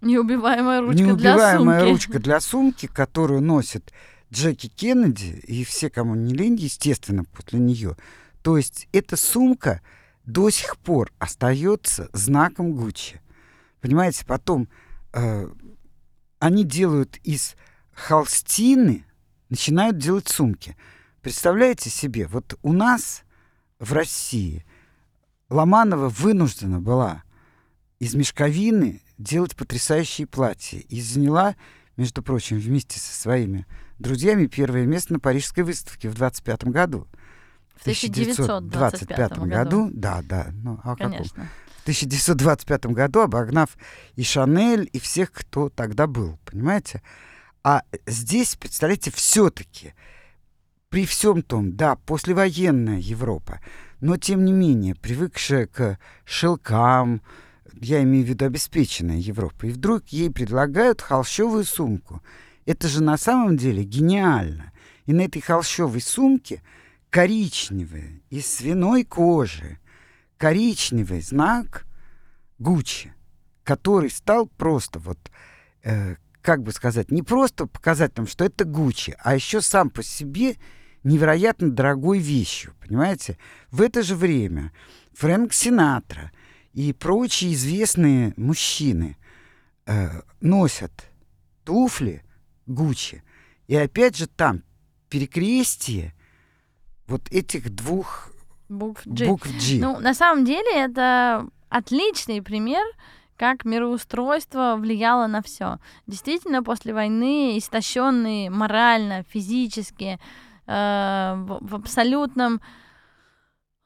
[0.02, 1.92] неубиваемая ручка неубиваемая для сумки.
[1.92, 3.94] ручка для сумки, которую носит
[4.32, 7.96] Джеки Кеннеди и все, кому не лень, естественно, после нее.
[8.42, 9.82] То есть эта сумка
[10.26, 13.20] до сих пор остается знаком Гуччи.
[13.82, 14.70] Понимаете, потом
[15.14, 15.50] э,
[16.40, 17.56] они делают из
[17.92, 19.06] холстины,
[19.50, 20.78] начинают делать сумки.
[21.22, 23.24] Представляете себе, вот у нас
[23.80, 24.66] в России
[25.50, 27.24] Ломанова вынуждена была
[28.00, 31.56] из мешковины делать потрясающие платья и заняла,
[31.98, 33.68] между прочим, вместе со своими
[34.00, 37.08] друзьями первое место на Парижской выставке в 25 году.
[37.76, 39.90] В 1925 году.
[39.94, 40.48] Да, да.
[40.64, 41.12] Ну, а каком?
[41.12, 41.48] Конечно.
[41.78, 43.78] В 1925 году, обогнав
[44.16, 47.02] и Шанель, и всех, кто тогда был, понимаете?
[47.64, 49.94] А здесь, представляете, все-таки
[50.90, 53.60] при всем том, да, послевоенная Европа,
[54.02, 57.22] но тем не менее привыкшая к шелкам,
[57.74, 62.22] я имею в виду обеспеченная Европа, и вдруг ей предлагают холщовую сумку.
[62.66, 64.72] Это же на самом деле гениально.
[65.06, 66.62] И на этой холщовой сумке
[67.10, 69.80] коричневая из свиной кожи,
[70.38, 71.86] коричневый знак
[72.60, 73.14] Гуччи,
[73.64, 75.18] который стал просто вот,
[75.84, 80.04] э, как бы сказать, не просто показать нам, что это Гуччи, а еще сам по
[80.04, 80.58] себе
[81.04, 83.38] невероятно дорогой вещью, понимаете?
[83.72, 84.72] В это же время
[85.14, 86.32] Фрэнк Синатра
[86.74, 89.18] и прочие известные мужчины
[89.86, 90.92] э, носят
[91.64, 92.24] туфли
[92.66, 93.24] Гуччи.
[93.68, 94.64] И опять же там
[95.10, 96.14] перекрестие
[97.08, 98.32] вот этих двух
[98.70, 99.26] Букв G.
[99.26, 99.80] букв G.
[99.80, 102.86] Ну, на самом деле, это отличный пример,
[103.36, 105.80] как мироустройство влияло на все.
[106.06, 110.20] Действительно, после войны истощенные морально, физически,
[110.68, 112.62] э, в, в абсолютном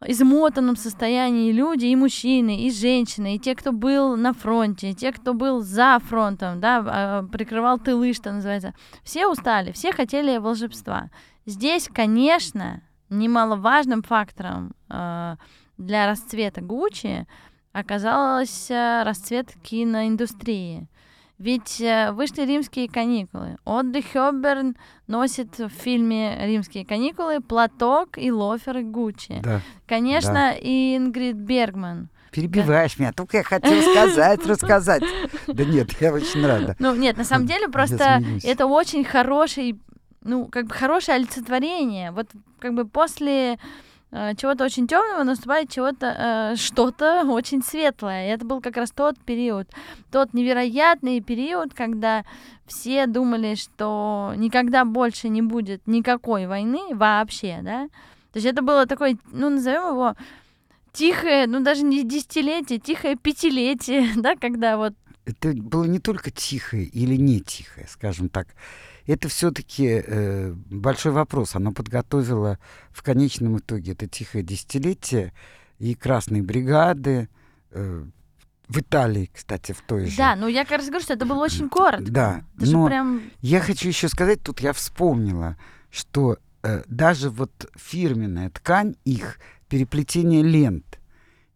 [0.08, 5.12] измотанном состоянии люди, и мужчины, и женщины, и те, кто был на фронте, и те,
[5.12, 11.10] кто был за фронтом, да, а, прикрывал тылы, что называется, все устали, все хотели волшебства.
[11.46, 15.36] Здесь, конечно, немаловажным фактором э,
[15.78, 17.28] для расцвета Гуччи
[17.74, 20.88] оказалось э, расцвет киноиндустрии.
[21.40, 23.58] Ведь э, вышли римские каникулы.
[23.66, 24.76] Одри Хёберн
[25.08, 29.42] носит в фильме «Римские каникулы» платок и лоферы Гуччи.
[29.44, 29.62] Да.
[29.88, 30.52] Конечно, Да.
[30.54, 32.10] и Ингрид Бергман.
[32.32, 35.04] Перебиваешь меня, только я хотела сказать, рассказать.
[35.48, 36.76] Да нет, я очень рада.
[36.80, 39.80] Ну, нет, на самом деле просто это очень хороший,
[40.24, 42.12] ну, как бы хорошее олицетворение.
[42.12, 42.28] Вот
[42.60, 43.60] как бы после
[44.36, 48.28] чего-то очень темного наступает чего-то э, что-то очень светлое.
[48.28, 49.68] И это был как раз тот период,
[50.12, 52.24] тот невероятный период, когда
[52.66, 57.88] все думали, что никогда больше не будет никакой войны вообще, да.
[58.32, 60.16] То есть это было такое, ну, назовем его
[60.92, 64.94] тихое, ну, даже не десятилетие, тихое пятилетие, да, когда вот
[65.26, 68.48] Это было не только тихое или не тихое, скажем так.
[69.06, 70.04] Это все-таки
[70.70, 71.56] большой вопрос.
[71.56, 72.58] Оно подготовило
[72.92, 75.34] в конечном итоге это тихое десятилетие
[75.80, 77.28] и красные бригады
[77.72, 78.06] э,
[78.68, 80.18] в Италии, кстати, в той же.
[80.18, 82.10] Да, ну я как раз говорю, что это было очень коротко.
[82.12, 83.22] Да, Это но прям...
[83.42, 85.58] Я хочу еще сказать, тут я вспомнила,
[85.92, 91.00] что э, даже вот фирменная ткань их переплетение лент,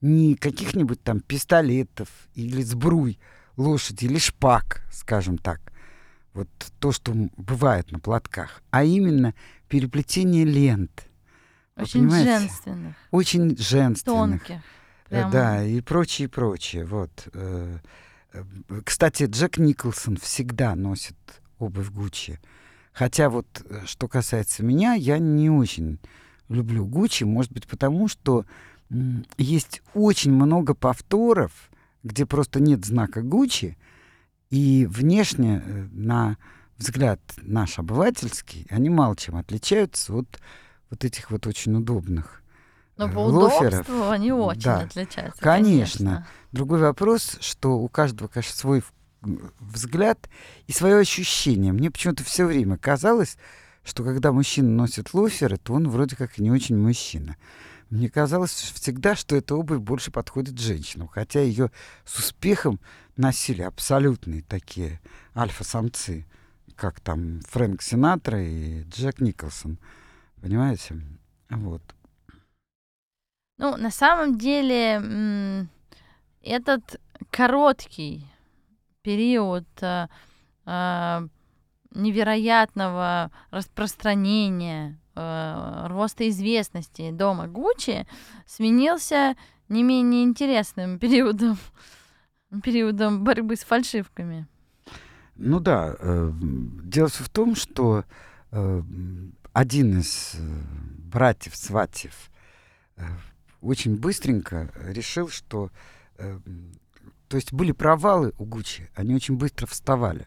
[0.02, 3.20] не каких-нибудь там пистолетов или сбруй
[3.56, 5.67] лошади или шпаг, скажем так,
[6.38, 9.34] вот то, что бывает на платках, а именно
[9.68, 11.08] переплетение лент.
[11.76, 14.46] Очень женственных, Очень женственных.
[14.46, 14.64] тонких.
[15.10, 15.32] Э, Прям...
[15.32, 16.86] Да, и прочее, прочее.
[16.86, 17.28] Вот.
[17.34, 17.78] э,
[18.34, 18.44] э,
[18.84, 21.18] Кстати, Джек Николсон всегда носит
[21.60, 22.40] обувь Гуччи.
[22.94, 23.48] Хотя вот,
[23.86, 26.00] что касается меня, я не очень
[26.50, 27.24] люблю Гуччи.
[27.26, 28.46] Может быть, потому что
[29.38, 31.52] есть очень много повторов,
[32.04, 33.78] где просто нет знака Гуччи,
[34.50, 36.38] и внешне, э, на
[36.78, 40.40] взгляд наш обывательский, они мало чем отличаются от
[40.90, 42.42] вот этих вот очень удобных
[42.98, 43.74] Но э, по лоферов.
[43.90, 44.80] удобству они очень Да.
[44.82, 45.42] отличаются.
[45.42, 46.28] Конечно.
[46.52, 48.84] Другой вопрос, что у каждого, конечно, свой
[49.60, 50.30] взгляд
[50.68, 51.74] и свое ощущение.
[51.74, 53.38] Мне почему-то все время казалось,
[53.84, 57.36] что когда мужчина носит лоферы, то он вроде как не очень мужчина.
[57.90, 61.72] Мне казалось всегда, что эта обувь больше подходит женщинам, хотя ее
[62.06, 62.80] с успехом
[63.18, 65.00] носили абсолютные такие
[65.36, 66.26] альфа-самцы,
[66.76, 69.80] как там Фрэнк Синатра и Джек Николсон.
[70.42, 71.02] Понимаете?
[71.50, 71.82] Вот.
[73.58, 75.68] Ну, на самом деле,
[76.44, 77.02] этот
[77.32, 78.28] короткий
[79.02, 80.08] период э,
[81.92, 88.06] невероятного распространения, э, роста известности дома Гуччи
[88.46, 89.36] сменился
[89.70, 91.58] не менее интересным периодом,
[92.64, 94.48] периодом борьбы с фальшивками.
[95.36, 96.32] Ну да, э,
[96.84, 98.06] дело в том, что
[98.52, 98.82] э,
[99.54, 100.40] один из э,
[101.12, 102.32] братьев Сватьев
[103.62, 105.70] очень быстренько решил, что
[106.18, 110.26] то есть были провалы у Гуччи, они очень быстро вставали.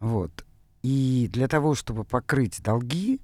[0.00, 0.44] Вот.
[0.82, 3.20] И для того, чтобы покрыть долги,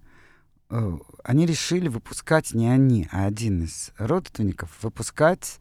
[0.69, 5.59] они решили выпускать не они, а один из родственников выпускать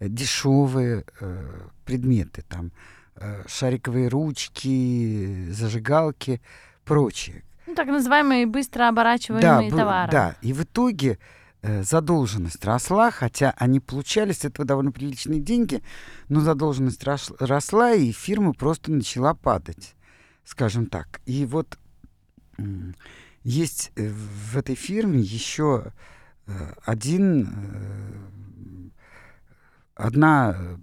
[0.00, 2.72] дешевые э, предметы, там
[3.16, 6.40] э, шариковые ручки, зажигалки,
[6.84, 7.44] прочее.
[7.66, 10.12] Ну, так называемые быстро оборачиваемые да, товары.
[10.12, 11.18] Да, и в итоге
[11.60, 15.82] Э, задолженность росла, хотя они получали с этого довольно приличные деньги,
[16.28, 19.96] но задолженность росла, и фирма просто начала падать,
[20.44, 21.20] скажем так.
[21.26, 21.76] И вот
[23.42, 25.92] есть э, в этой фирме еще
[26.46, 27.48] э, один,
[29.98, 30.78] одна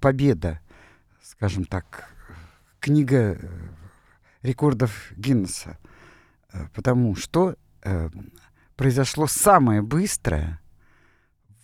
[0.00, 0.60] победа,
[1.22, 2.08] скажем так,
[2.80, 3.38] книга
[4.42, 5.78] рекордов Гиннесса,
[6.72, 7.56] потому что
[8.76, 10.60] произошло самое быстрое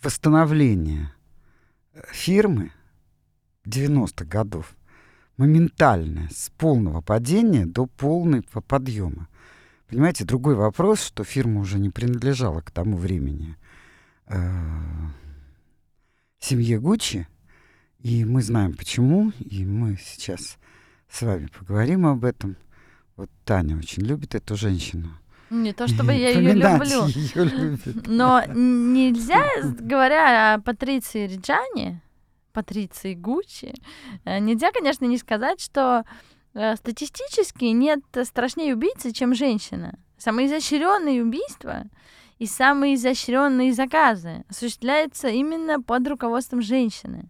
[0.03, 1.13] восстановление
[1.93, 2.71] э, фирмы
[3.65, 4.75] 90-х годов.
[5.37, 9.27] Моментальное, с полного падения до полного подъема.
[9.89, 13.57] Понимаете, другой вопрос, что фирма уже не принадлежала к тому времени
[14.27, 14.37] э,
[16.45, 17.27] семье Гуччи.
[17.99, 20.57] И мы знаем почему, и мы сейчас
[21.09, 22.55] с вами поговорим об этом.
[23.15, 25.09] Вот Таня очень любит эту женщину.
[25.49, 27.07] Не то чтобы я ее люблю.
[28.05, 32.01] Но нельзя, говоря о Патриции Риджани,
[32.53, 33.73] Патриции Гуччи,
[34.25, 36.03] э, нельзя, конечно, не сказать, что
[36.53, 39.97] э, статистически нет страшнее убийцы, чем женщина.
[40.17, 41.85] Самые изощренные убийства
[42.39, 47.29] и самые изощренные заказы осуществляются именно под руководством женщины.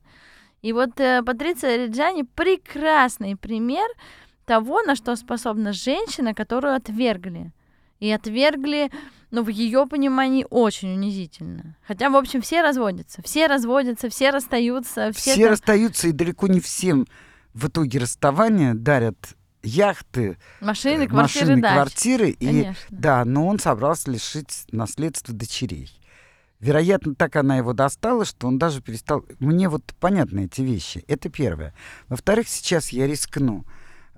[0.61, 3.87] И вот э, Патриция Риджани прекрасный пример
[4.45, 7.51] того, на что способна женщина, которую отвергли
[7.99, 8.91] и отвергли,
[9.31, 11.75] ну, в ее понимании, очень унизительно.
[11.85, 15.11] Хотя, в общем, все разводятся, все разводятся, все расстаются.
[15.13, 15.51] Все, все там...
[15.51, 17.05] расстаются, и далеко не всем
[17.53, 19.35] в итоге расставания дарят
[19.65, 25.91] яхты, машины, э, квартиры, машины, квартиры и да, но он собрался лишить наследства дочерей.
[26.59, 29.25] Вероятно, так она его достала, что он даже перестал.
[29.39, 31.03] Мне вот понятны эти вещи.
[31.07, 31.73] Это первое.
[32.07, 33.65] Во-вторых, сейчас я рискну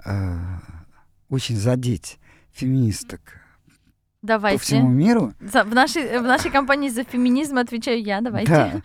[0.05, 0.37] э,
[1.29, 2.19] очень задеть
[2.53, 3.21] феминисток
[4.21, 4.59] Давайте.
[4.59, 5.33] по всему миру.
[5.39, 8.83] За, в, нашей, в нашей компании за феминизм отвечаю я, давайте.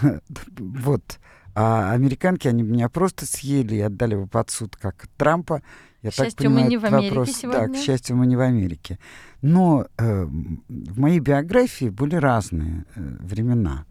[0.00, 0.20] Да.
[0.58, 1.18] вот.
[1.54, 5.62] А американки, они меня просто съели и отдали бы под суд, как Трампа.
[6.02, 7.36] Я к счастью, так понимаю, мы не в Америке вопрос.
[7.36, 7.68] сегодня.
[7.68, 8.98] Да, к счастью, мы не в Америке.
[9.40, 13.86] Но э, в моей биографии были разные э, времена.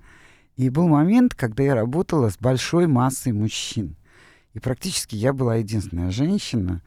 [0.57, 3.95] И был момент, когда я работала с большой массой мужчин.
[4.53, 6.81] И практически я была единственная женщина,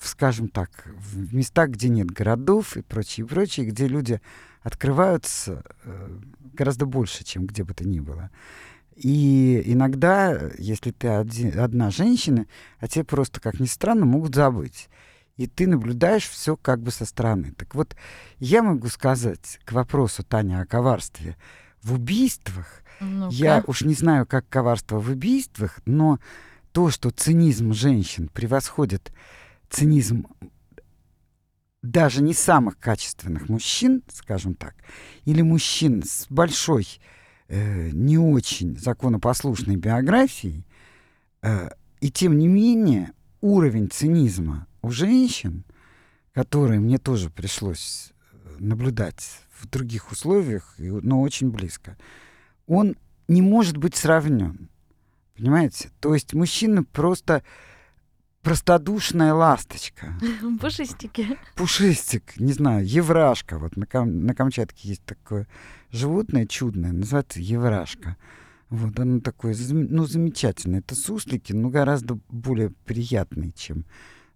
[0.00, 4.20] скажем так, в местах, где нет городов и прочее, прочее, где люди
[4.62, 6.18] открываются э,
[6.54, 8.30] гораздо больше, чем где бы то ни было.
[8.96, 12.46] И иногда, если ты один, одна женщина,
[12.80, 14.88] а тебе просто, как ни странно, могут забыть.
[15.36, 17.52] И ты наблюдаешь все как бы со стороны.
[17.52, 17.94] Так вот,
[18.38, 21.36] я могу сказать к вопросу, Таня, о коварстве.
[21.82, 26.18] В убийствах, ну я уж не знаю, как коварство в убийствах, но
[26.72, 29.12] то, что цинизм женщин превосходит
[29.68, 30.26] цинизм
[31.82, 34.74] даже не самых качественных мужчин, скажем так,
[35.24, 36.86] или мужчин с большой,
[37.48, 40.64] э, не очень законопослушной биографией,
[41.42, 41.70] э,
[42.00, 45.64] и тем не менее уровень цинизма у женщин,
[46.32, 51.96] который мне тоже пришлось э, наблюдать в других условиях, но очень близко,
[52.66, 52.96] он
[53.28, 54.68] не может быть сравнен.
[55.36, 55.90] Понимаете?
[56.00, 57.42] То есть мужчина просто
[58.46, 60.14] простодушная ласточка.
[60.60, 61.36] Пушистики.
[61.56, 63.58] Пушистик, не знаю, еврашка.
[63.58, 65.48] Вот на, Кам на Камчатке есть такое
[65.90, 68.16] животное чудное, называется еврашка.
[68.70, 70.78] Вот, оно такое, ну, замечательное.
[70.78, 73.84] Это суслики, но гораздо более приятные, чем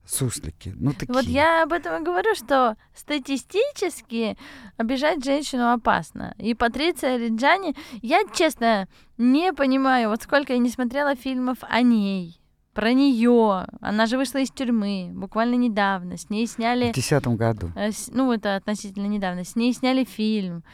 [0.05, 0.73] суслики.
[0.77, 1.13] Ну, такие.
[1.15, 4.37] Вот я об этом и говорю, что статистически
[4.77, 6.35] обижать женщину опасно.
[6.37, 8.89] И Патриция Риджани, я, честно,
[9.19, 12.40] не понимаю, вот сколько я не смотрела фильмов о ней,
[12.81, 13.67] про нее.
[13.83, 16.17] Она же вышла из тюрьмы буквально недавно.
[16.17, 16.93] С ней сняли...
[16.93, 17.71] В десятом году.
[17.77, 19.45] Э, ну, это относительно недавно.
[19.45, 20.65] С ней сняли фильм.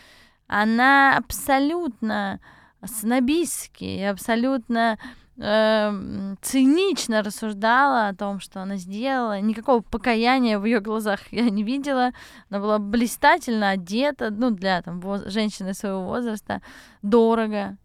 [0.46, 2.38] Она абсолютно
[2.84, 5.00] снобистски, абсолютно
[5.36, 9.40] э, цинично рассуждала о том, что она сделала.
[9.40, 12.12] Никакого покаяния в ее глазах я не видела.
[12.48, 16.62] Она была блистательно одета, ну, для там, воз- женщины своего возраста,
[17.02, 17.78] дорого.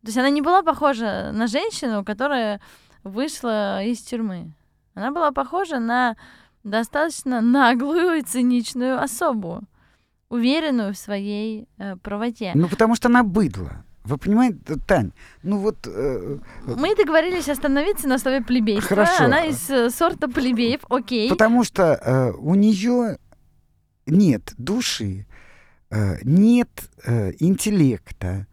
[0.00, 2.60] То есть она не была похожа на женщину, которая
[3.08, 4.52] вышла из тюрьмы.
[4.94, 6.16] Она была похожа на
[6.64, 9.62] достаточно наглую и циничную особу,
[10.28, 12.52] уверенную в своей э, правоте.
[12.54, 13.84] Ну, потому что она быдла.
[14.04, 15.86] Вы понимаете, Тань, ну вот...
[15.86, 18.96] Э, Мы договорились остановиться на слове плебейство.
[18.96, 19.24] Хорошо.
[19.24, 21.28] Она из э, сорта плебеев, окей.
[21.28, 23.18] Потому что э, у нее
[24.06, 25.26] нет души,
[25.90, 26.70] э, нет
[27.04, 28.46] э, интеллекта.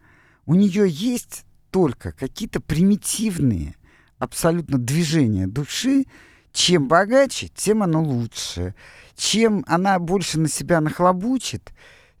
[0.44, 3.76] У нее есть только какие-то примитивные
[4.18, 6.04] абсолютно движения души.
[6.52, 8.74] Чем богаче, тем оно лучше.
[9.14, 11.72] Чем она больше на себя нахлобучит,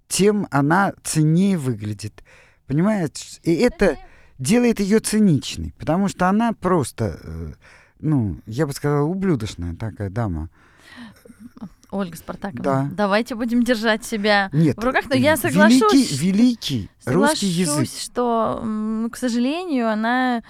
[0.08, 2.22] тем она ценнее выглядит.
[2.66, 3.38] Понимаешь?
[3.42, 3.98] И это
[4.38, 7.52] делает ее циничной, потому что она просто, э,
[8.00, 10.50] ну, я бы сказала, ублюдочная такая дама.
[11.90, 12.88] Ольга Спартаковна, Да.
[12.92, 17.88] давайте будем держать себя Нет, в руках, но я соглашусь, Великий, великий русский язык.
[17.88, 20.42] что, ну, к сожалению, она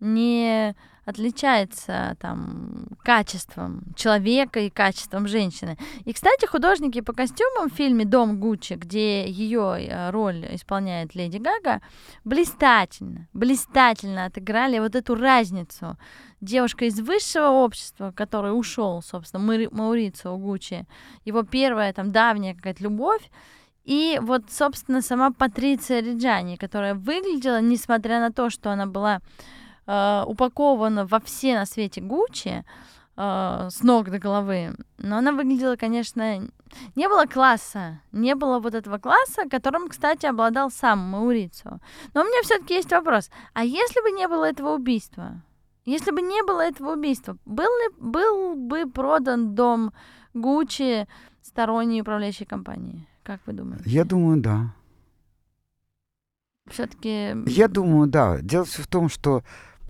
[0.00, 5.76] не отличается там качеством человека и качеством женщины.
[6.04, 11.80] И, кстати, художники по костюмам в фильме «Дом Гуччи», где ее роль исполняет Леди Гага,
[12.24, 15.96] блистательно, блистательно отыграли вот эту разницу.
[16.40, 20.86] Девушка из высшего общества, который ушел, собственно, Маурицио Гуччи,
[21.24, 23.30] его первая там давняя какая-то любовь,
[23.84, 29.20] и вот, собственно, сама Патриция Риджани, которая выглядела, несмотря на то, что она была
[29.86, 32.64] э, упакована во все на свете Гуччи,
[33.16, 36.48] э, с ног до головы, но она выглядела, конечно,
[36.96, 41.78] не было класса, не было вот этого класса, которым, кстати, обладал сам Маурицио.
[42.14, 45.42] Но у меня все-таки есть вопрос: а если бы не было этого убийства?
[45.84, 49.92] Если бы не было этого убийства, был ли был бы продан дом
[50.32, 51.08] Гуччи
[51.42, 53.08] сторонней управляющей компании?
[53.24, 53.84] Как вы думаете?
[53.86, 54.74] Я думаю, да.
[56.68, 58.38] Все-таки Я думаю, да.
[58.40, 59.42] Дело все в том, что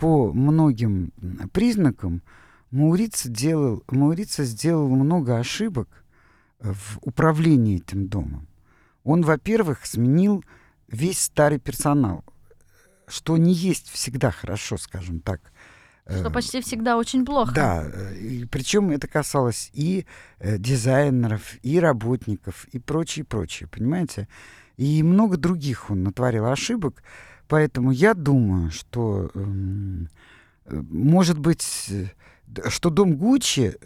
[0.03, 1.13] по многим
[1.53, 2.23] признакам
[2.73, 5.89] Маурица, делал, Маурица сделал много ошибок
[6.59, 8.49] в управлении этим домом.
[9.05, 10.45] Он, во-первых, сменил
[10.89, 12.25] весь старый персонал,
[13.07, 15.41] что не есть всегда хорошо, скажем так.
[16.05, 17.55] что Э, почти всегда очень плохо.
[17.55, 20.05] Да, э, причем это касалось и
[20.41, 24.27] э, дизайнеров, и работников, и прочее, прочее, понимаете?
[24.77, 27.05] И много других он натворил ошибок,
[27.49, 30.09] поэтому я думаю, что, эм,
[30.65, 32.09] э, может быть, э,
[32.69, 33.77] что дом Гуччи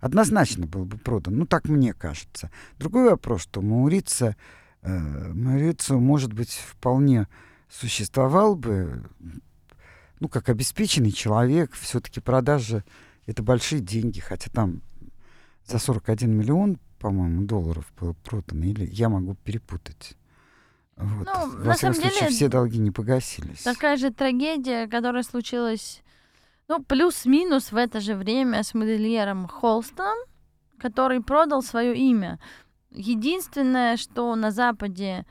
[0.00, 2.50] однозначно был бы продан, ну так мне кажется.
[2.78, 4.36] Другой вопрос, что Маурица,
[4.82, 7.28] э, Маурицио, может быть, вполне
[7.68, 9.02] существовал бы,
[10.20, 12.84] ну, как обеспеченный человек, все-таки продажа
[13.26, 14.82] это большие деньги, хотя там
[15.66, 20.16] за 41 миллион, по-моему, долларов было продано, или я могу перепутать.
[20.96, 21.26] Вот.
[21.26, 23.62] Ну, Во на всяком самом случае, деле, все долги не погасились.
[23.62, 26.02] Такая же трагедия, которая случилась,
[26.68, 30.16] ну, плюс-минус в это же время с модельером Холстоном,
[30.78, 32.38] который продал свое имя.
[32.90, 35.26] Единственное, что на Западе,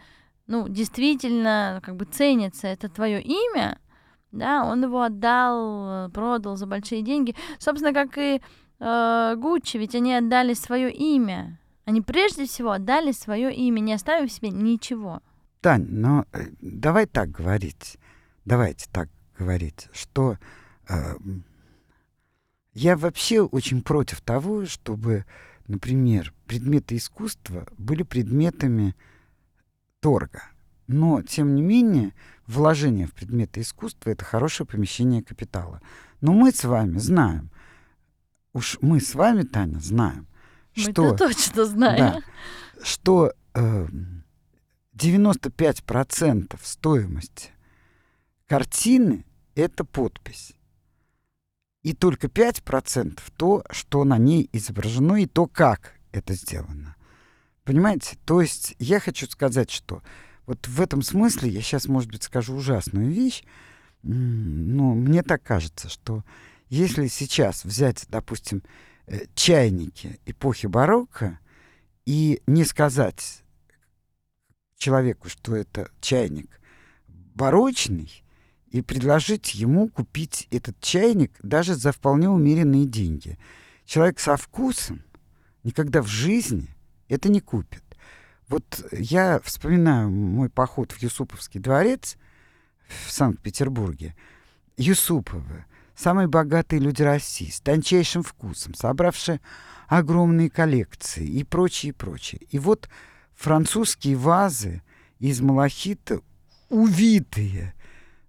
[0.46, 3.80] ну, действительно, как бы ценится, это твое имя,
[4.32, 7.36] да, он его отдал, продал за большие деньги.
[7.58, 8.42] Собственно, как и
[8.80, 11.60] э, Гуччи, ведь они отдали свое имя.
[11.86, 15.22] Они прежде всего отдали свое имя, не оставив себе ничего.
[15.66, 17.98] Тань, но э, давай так говорить,
[18.46, 20.38] давайте так говорить, что
[20.88, 21.16] э,
[22.76, 25.26] я вообще очень против того, чтобы,
[25.68, 28.96] например, предметы искусства были предметами
[30.02, 30.44] торга.
[30.86, 32.14] Но, тем не менее,
[32.46, 35.82] вложение в предметы искусства— это хорошее помещение капитала.
[36.22, 37.50] Но мы с вами знаем,
[38.54, 40.28] уж мы с вами, Таня, знаем,
[40.76, 41.06] что...
[41.06, 41.98] Мы-то точно знаем.
[41.98, 42.22] Да,
[42.84, 43.88] что э,
[44.96, 47.50] 95% стоимости
[48.48, 49.26] картины—
[49.56, 50.54] это подпись.
[51.84, 56.96] И только 5% то, что на ней изображено, и то, как это сделано.
[57.64, 58.18] Понимаете?
[58.26, 60.02] То есть я хочу сказать, что
[60.46, 63.44] вот в этом смысле, я сейчас, может быть, скажу ужасную вещь,
[64.04, 66.24] ну, мне так кажется, что
[66.70, 68.64] если сейчас взять, допустим,
[69.08, 71.40] э, чайники эпохи барокко
[72.06, 73.44] и не сказать
[74.78, 76.60] человеку, что это чайник
[77.08, 78.24] барочный,
[78.70, 83.38] и предложить ему купить этот чайник даже за вполне умеренные деньги.
[83.86, 85.02] Человек со вкусом
[85.64, 86.76] никогда в жизни
[87.08, 87.84] это не купит.
[88.48, 92.18] Вот я вспоминаю мой поход в Юсуповский дворец
[93.06, 94.16] в Санкт-Петербурге.
[94.78, 95.66] Юсуповы,
[95.96, 99.40] самые богатые люди России, с тончайшим вкусом, собравшие
[99.88, 102.42] огромные коллекции и прочее, и прочее.
[102.50, 102.90] И вот
[103.36, 104.82] французские вазы
[105.20, 106.22] из малахита,
[106.70, 107.74] увитые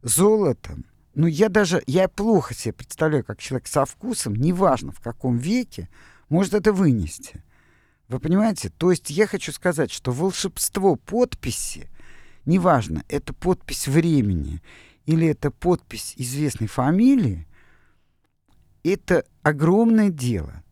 [0.02, 0.84] золотом.
[1.14, 5.88] Ну, я даже, я плохо себе представляю, как человек со вкусом, неважно в каком веке,
[6.28, 7.42] может это вынести.
[8.08, 8.70] Вы понимаете?
[8.70, 11.88] То есть я хочу сказать, что волшебство подписи,
[12.44, 14.62] неважно, это подпись времени
[15.06, 17.48] или это подпись известной фамилии,
[18.84, 20.62] это огромное дело.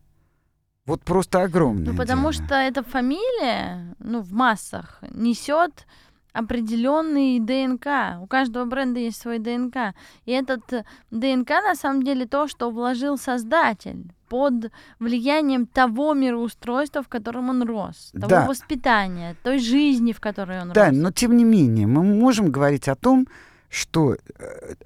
[0.85, 1.93] Вот просто огромное.
[1.93, 2.45] Ну, потому дело.
[2.45, 5.85] что эта фамилия, ну, в массах несет
[6.33, 8.21] определенный ДНК.
[8.21, 9.95] У каждого бренда есть свой ДНК.
[10.25, 17.01] И этот э, ДНК на самом деле то, что вложил создатель под влиянием того мироустройства,
[17.01, 18.45] в котором он рос, того Да.
[18.47, 20.97] воспитания, той жизни, в которой он Да, рос.
[20.97, 23.27] но тем не менее, мы можем говорить о том,
[23.69, 24.17] что э,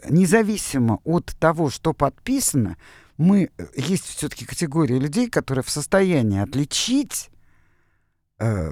[0.10, 2.78] независимо от того, что подписано,
[3.20, 7.30] мы э, есть все-таки категория людей, которые в состоянии отличить,
[8.40, 8.72] э,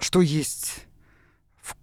[0.00, 0.86] что есть,
[1.62, 1.76] в-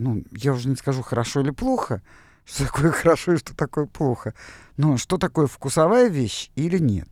[0.00, 2.02] ну, я уже не скажу хорошо или плохо,
[2.44, 4.34] что такое хорошо и что такое плохо,
[4.76, 7.08] но что такое вкусовая вещь или нет.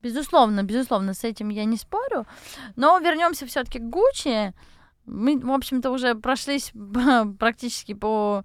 [0.00, 2.26] Безусловно, безусловно, с этим я не спорю.
[2.76, 4.54] Но вернемся все-таки к Гуччи.
[5.04, 6.72] Мы, в общем-то, уже прошлись
[7.40, 8.44] практически по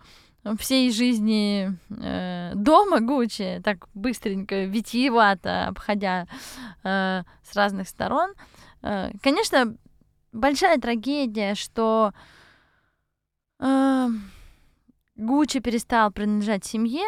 [0.58, 6.28] всей жизни э, дома Гуччи, так быстренько, витиевато, обходя
[6.84, 8.34] э, с разных сторон.
[8.82, 9.76] Э, конечно,
[10.32, 12.14] большая трагедия, что
[13.60, 14.08] э,
[15.16, 17.06] Гуччи перестал принадлежать семье,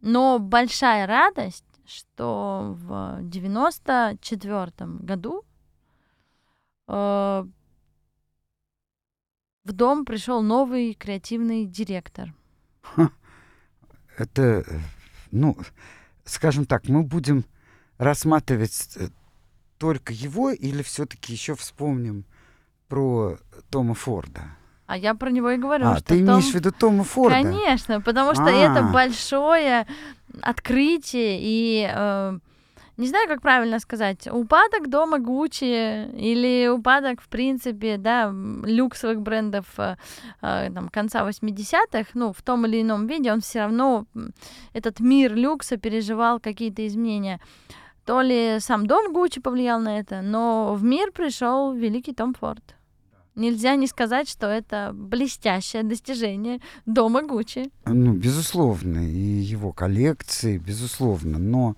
[0.00, 5.44] но большая радость, что в 94 году
[6.88, 7.44] э,
[9.64, 12.34] в дом пришел новый креативный директор.
[14.16, 14.64] Это,
[15.30, 15.56] ну,
[16.24, 17.44] скажем так, мы будем
[17.98, 19.08] рассматривать э,
[19.78, 22.24] только его или все-таки еще вспомним
[22.88, 23.38] про
[23.70, 24.42] Тома Форда?
[24.86, 27.36] А я про него и говорю, а, что ты Том- имеешь в виду Тома Форда?
[27.42, 28.92] Конечно, потому что это А.
[28.92, 29.86] большое
[30.42, 32.38] открытие и э,
[32.96, 39.66] не знаю, как правильно сказать, упадок дома Гуччи или упадок, в принципе, да, люксовых брендов
[39.78, 39.96] э,
[40.42, 44.06] э, там, конца 80-х, ну, в том или ином виде, он все равно,
[44.74, 47.40] этот мир люкса переживал какие-то изменения.
[48.04, 52.74] То ли сам дом Гуччи повлиял на это, но в мир пришел великий Том Форд.
[53.34, 57.70] Нельзя не сказать, что это блестящее достижение дома Гуччи.
[57.86, 61.38] Ну, безусловно, и его коллекции, безусловно.
[61.38, 61.76] Но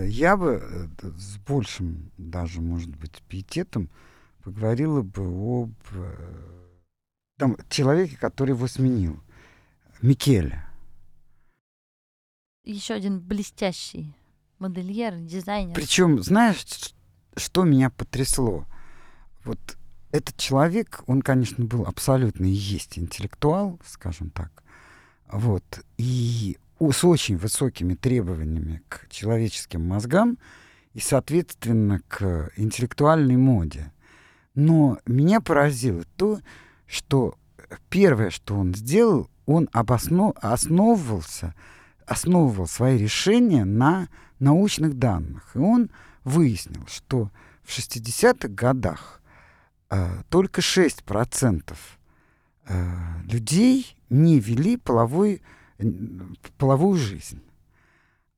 [0.00, 3.90] я бы э, с большим даже, может быть, пиететом
[4.42, 6.62] поговорила бы об э,
[7.38, 9.20] там, человеке, который его сменил.
[10.00, 10.64] Микеле.
[12.64, 14.14] Еще один блестящий
[14.58, 15.74] модельер, дизайнер.
[15.74, 16.64] Причем, знаешь,
[17.36, 18.64] что меня потрясло?
[19.44, 19.58] Вот
[20.12, 24.62] этот человек, он, конечно, был абсолютно и есть интеллектуал, скажем так,
[25.30, 25.64] вот,
[25.96, 26.58] и
[26.90, 30.38] с очень высокими требованиями к человеческим мозгам
[30.94, 33.92] и, соответственно, к интеллектуальной моде.
[34.54, 36.40] Но меня поразило то,
[36.86, 37.36] что
[37.88, 40.32] первое, что он сделал, он обосно...
[40.40, 41.54] основывался,
[42.06, 44.08] основывал свои решения на
[44.38, 45.52] научных данных.
[45.54, 45.90] И он
[46.24, 47.30] выяснил, что
[47.62, 49.22] в 60-х годах
[49.90, 51.74] э, только 6%
[52.66, 52.86] э,
[53.24, 55.42] людей не вели половой,
[56.58, 57.40] половую жизнь.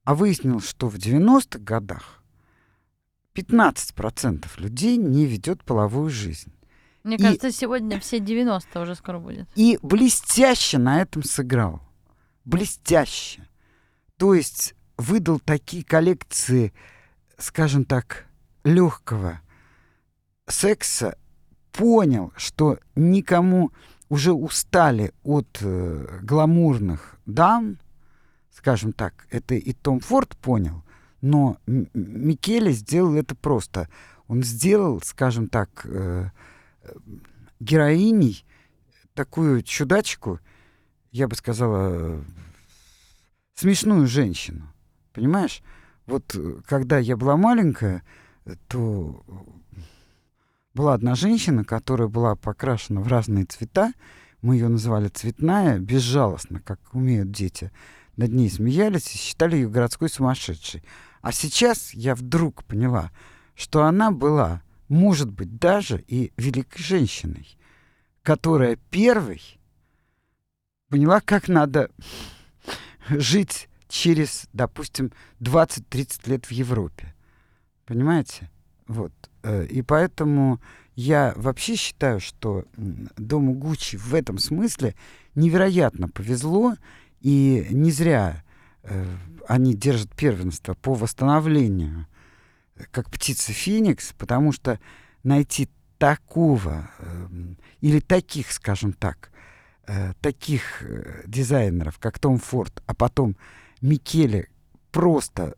[0.04, 2.22] А выяснил, что в 90-х годах
[3.34, 6.52] 15% людей не ведет половую жизнь.
[7.02, 9.48] Мне и- кажется, сегодня все 90 уже скоро будет.
[9.54, 11.82] И блестяще на этом сыграл.
[12.44, 13.46] Блестяще.
[14.16, 16.72] То есть выдал такие коллекции,
[17.38, 18.26] скажем так,
[18.62, 19.40] легкого
[20.46, 21.18] секса,
[21.72, 23.72] понял, что никому
[24.08, 27.78] уже устали от э, гламурных дам,
[28.50, 30.84] скажем так, это и Том Форд понял,
[31.20, 33.88] но Микеле сделал это просто.
[34.28, 36.30] Он сделал, скажем так, э,
[37.60, 38.44] героиней
[39.14, 40.40] такую чудачку,
[41.12, 42.24] я бы сказала,
[43.54, 44.72] смешную женщину.
[45.12, 45.62] Понимаешь?
[46.06, 48.02] Вот э, когда я была маленькая,
[48.68, 49.24] то
[50.74, 53.92] была одна женщина, которая была покрашена в разные цвета.
[54.42, 57.70] Мы ее называли цветная, безжалостно, как умеют дети.
[58.16, 60.84] Над ней смеялись и считали ее городской сумасшедшей.
[61.22, 63.10] А сейчас я вдруг поняла,
[63.54, 67.56] что она была, может быть, даже и великой женщиной,
[68.22, 69.40] которая первой
[70.88, 71.90] поняла, как надо
[73.08, 77.14] жить через, допустим, 20-30 лет в Европе.
[77.86, 78.50] Понимаете?
[78.86, 79.12] Вот.
[79.42, 80.60] Э, и поэтому
[80.94, 84.94] я вообще считаю, что дому Гуччи в этом смысле
[85.34, 86.74] невероятно повезло,
[87.20, 88.44] и не зря
[88.82, 89.04] э,
[89.48, 92.06] они держат первенство по восстановлению,
[92.90, 94.78] как птица Феникс, потому что
[95.22, 95.68] найти
[95.98, 97.28] такого э,
[97.80, 99.30] или таких, скажем так,
[100.22, 100.82] таких
[101.26, 103.36] дизайнеров, как Том Форд, а потом
[103.82, 104.48] Микеле
[104.92, 105.56] просто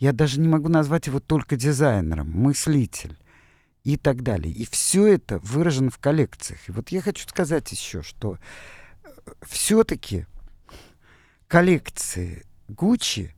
[0.00, 3.18] я даже не могу назвать его только дизайнером, мыслитель
[3.84, 4.52] и так далее.
[4.52, 6.68] И все это выражено в коллекциях.
[6.68, 8.38] И вот я хочу сказать еще, что
[9.04, 9.08] э,
[9.42, 10.26] все-таки
[11.48, 13.34] коллекции Гуччи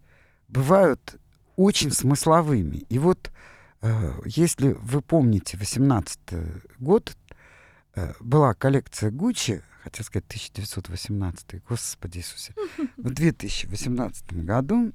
[0.47, 1.17] бывают
[1.57, 2.87] очень смысловыми.
[2.89, 3.33] И вот
[3.81, 6.21] э, если вы помните 18
[6.79, 7.17] год,
[7.97, 12.55] э, была коллекция Гуччи, хотел сказать 1918, господи Иисусе,
[12.97, 14.93] в 2018 году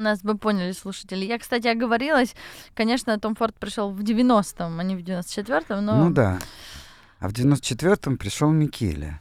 [0.00, 1.24] нас бы поняли слушатели.
[1.24, 2.34] Я, кстати, оговорилась.
[2.74, 6.04] Конечно, Том Форд пришел в 90-м, а не в 94-м, но...
[6.04, 6.38] Ну да.
[7.20, 9.20] А в 94-м пришел Микеле.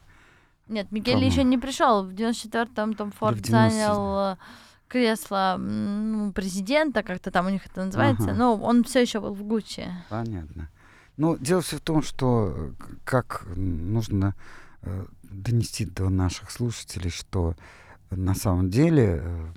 [0.68, 2.04] Нет, Микеле еще не пришел.
[2.04, 4.38] В 94-м Том Форд занял э,
[4.88, 8.34] кресло ну, президента, как-то там у них это называется, ага.
[8.34, 9.88] но он все еще был в Гуччи.
[10.10, 10.70] Понятно.
[11.18, 12.72] Ну, дело все в том, что э,
[13.04, 14.36] как нужно
[14.82, 17.56] э, донести до наших слушателей, что
[18.10, 19.48] на самом деле э,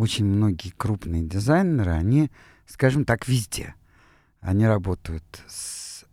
[0.00, 2.30] очень многие крупные дизайнеры, они,
[2.66, 3.74] скажем так, везде.
[4.40, 6.06] Они работают с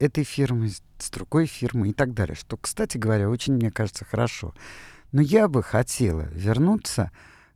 [0.00, 2.34] этой фирмой, с другой фирмой и так далее.
[2.34, 4.54] Что, кстати говоря, очень, мне кажется, хорошо.
[5.12, 7.12] Но я бы хотела вернуться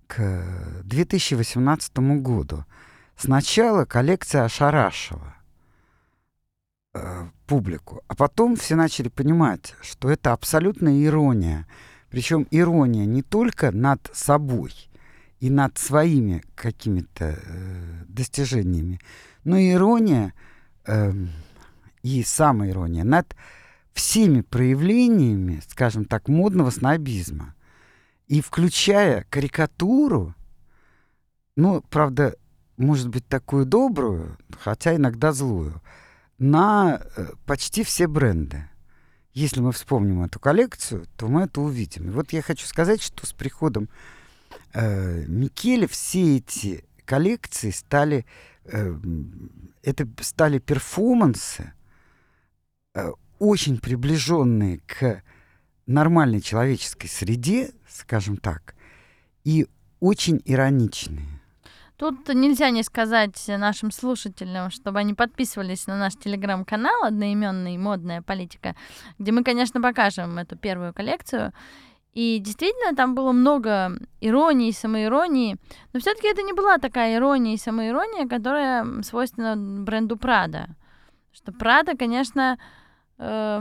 [0.06, 2.64] к 2018 году.
[3.16, 5.34] Сначала коллекция ошарашила
[6.94, 11.66] э, публику, а потом все начали понимать, что это абсолютная ирония.
[12.08, 14.72] Причем ирония не только над собой–
[15.42, 19.00] и над своими какими-то э, достижениями,
[19.42, 20.34] но ирония
[20.86, 21.12] э,
[22.04, 23.34] и самоирония над
[23.92, 27.56] всеми проявлениями, скажем так, модного снобизма.
[28.28, 30.36] И включая карикатуру,
[31.56, 32.36] ну, правда,
[32.76, 35.82] может быть, такую добрую, хотя иногда злую,
[36.38, 38.68] на э, почти все бренды.
[39.34, 42.06] Если мы вспомним эту коллекцию, то мы это увидим.
[42.06, 43.88] И вот я хочу сказать, что с приходом
[44.72, 48.24] э, Микеле все эти коллекции стали,
[48.64, 48.94] э,
[49.82, 51.72] это стали перформансы,
[52.94, 55.22] э, очень приближенные к
[55.86, 58.74] нормальной человеческой среде, скажем так,
[59.44, 59.66] и
[60.00, 61.42] очень ироничные.
[61.96, 68.74] Тут нельзя не сказать нашим слушателям, чтобы они подписывались на наш телеграм-канал одноименный «Модная политика»,
[69.18, 71.52] где мы, конечно, покажем эту первую коллекцию.
[72.12, 75.56] И действительно, там было много иронии, самоиронии,
[75.92, 80.68] но все-таки это не была такая ирония и самоирония, которая свойственна бренду Прада.
[81.32, 82.58] Что Прада, конечно,
[83.18, 83.60] э,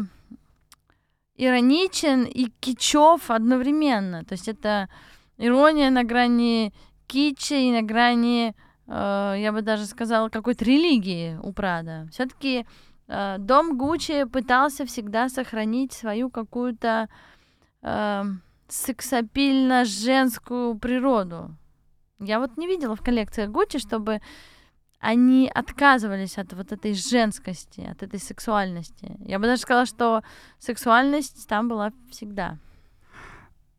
[1.36, 4.26] ироничен и кичев одновременно.
[4.26, 4.90] То есть это
[5.38, 6.74] ирония на грани
[7.08, 8.54] кича и на грани,
[8.88, 12.08] э, я бы даже сказала, какой-то религии у Прада.
[12.12, 12.66] Все-таки
[13.08, 17.08] э, дом Гуччи пытался всегда сохранить свою какую-то
[17.82, 18.24] э,
[18.68, 21.56] сексапильно-женскую природу.
[22.20, 24.22] Я вот не видела в коллекциях Гуччи, чтобы
[25.00, 29.18] они отказывались от вот этой женскости, от этой сексуальности.
[29.20, 30.22] Я бы даже сказала, что
[30.60, 32.60] сексуальность там была всегда.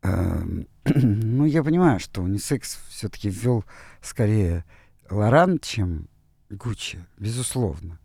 [0.01, 3.63] Эм, ну, я понимаю, что унисекс все-таки ввел
[4.01, 4.65] скорее
[5.09, 6.09] Лоран, чем
[6.49, 7.99] Гуччи, безусловно.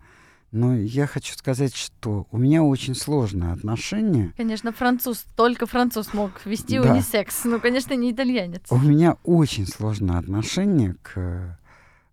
[0.51, 4.33] Но я хочу сказать, что у меня очень сложное отношение.
[4.37, 6.93] Конечно, француз, только француз мог вести да.
[6.93, 7.45] унисекс.
[7.45, 8.63] Ну, конечно, не итальянец.
[8.71, 11.59] У меня очень сложное отношение к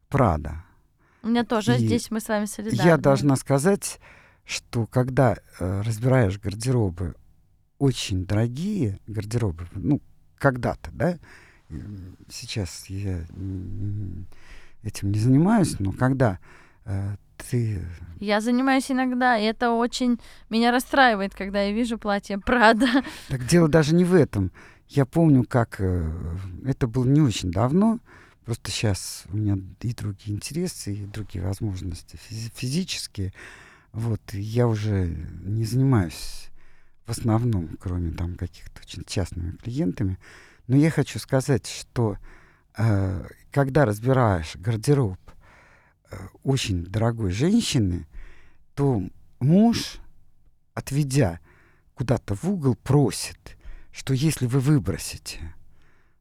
[0.10, 0.64] Прада.
[1.24, 1.76] У меня тоже.
[1.76, 2.88] И Здесь мы с вами солидарны.
[2.88, 4.00] Я должна сказать,
[4.44, 7.16] что когда э, разбираешь гардеробы,
[7.80, 10.02] очень дорогие гардеробы, ну,
[10.38, 11.18] когда-то, да,
[12.30, 13.26] сейчас я
[14.84, 16.40] этим не занимаюсь, но когда
[16.86, 17.82] э, ты...
[18.20, 22.88] Я занимаюсь иногда, и это очень меня расстраивает, когда я вижу платье Прада.
[23.30, 24.51] Так дело даже не в этом.
[24.88, 26.11] Я помню, как э,
[26.66, 27.99] это было не очень давно,
[28.45, 33.34] просто сейчас у меня и другие интересы, и другие возможности физи- физические.
[33.91, 35.07] Вот, я уже
[35.43, 36.49] не занимаюсь
[37.05, 40.18] в основном, кроме там каких-то очень частными клиентами.
[40.68, 42.18] Но я хочу сказать, что
[42.78, 45.20] э, когда разбираешь гардероб
[46.43, 48.07] очень дорогой женщины,
[48.74, 49.01] то
[49.39, 49.97] муж,
[50.74, 51.39] отведя
[51.93, 53.57] куда-то в угол, просит,
[53.91, 55.55] что если вы выбросите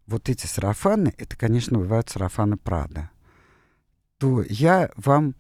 [0.07, 3.11] вот эти сарафаны, это, конечно, бывают сарафаны Прада,
[4.19, 5.35] то я вам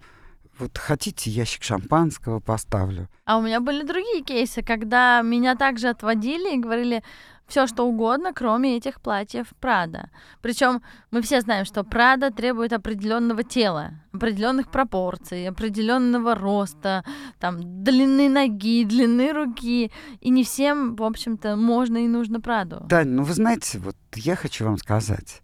[0.58, 3.08] вот хотите, ящик шампанского поставлю.
[3.24, 7.02] А у меня были другие кейсы, когда меня также отводили и говорили
[7.46, 10.10] все что угодно, кроме этих платьев Прада.
[10.40, 17.04] Причем мы все знаем, что Прада требует определенного тела, определенных пропорций, определенного роста,
[17.38, 22.84] там длины ноги, длины руки, и не всем, в общем-то, можно и нужно Праду.
[22.88, 25.42] Да, ну вы знаете, вот я хочу вам сказать,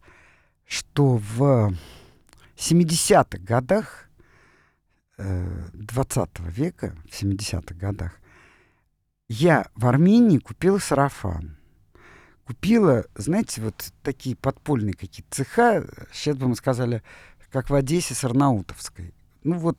[0.67, 1.73] что в
[2.57, 4.09] 70-х годах
[5.19, 8.13] 20 века, в 70-х годах,
[9.29, 11.59] я в Армении купила сарафан.
[12.51, 17.05] Купила, знаете, вот такие подпольные какие-то цеха, сейчас бы мы сказали,
[17.53, 19.15] как в Одессе с Арнаутовской.
[19.45, 19.79] Ну вот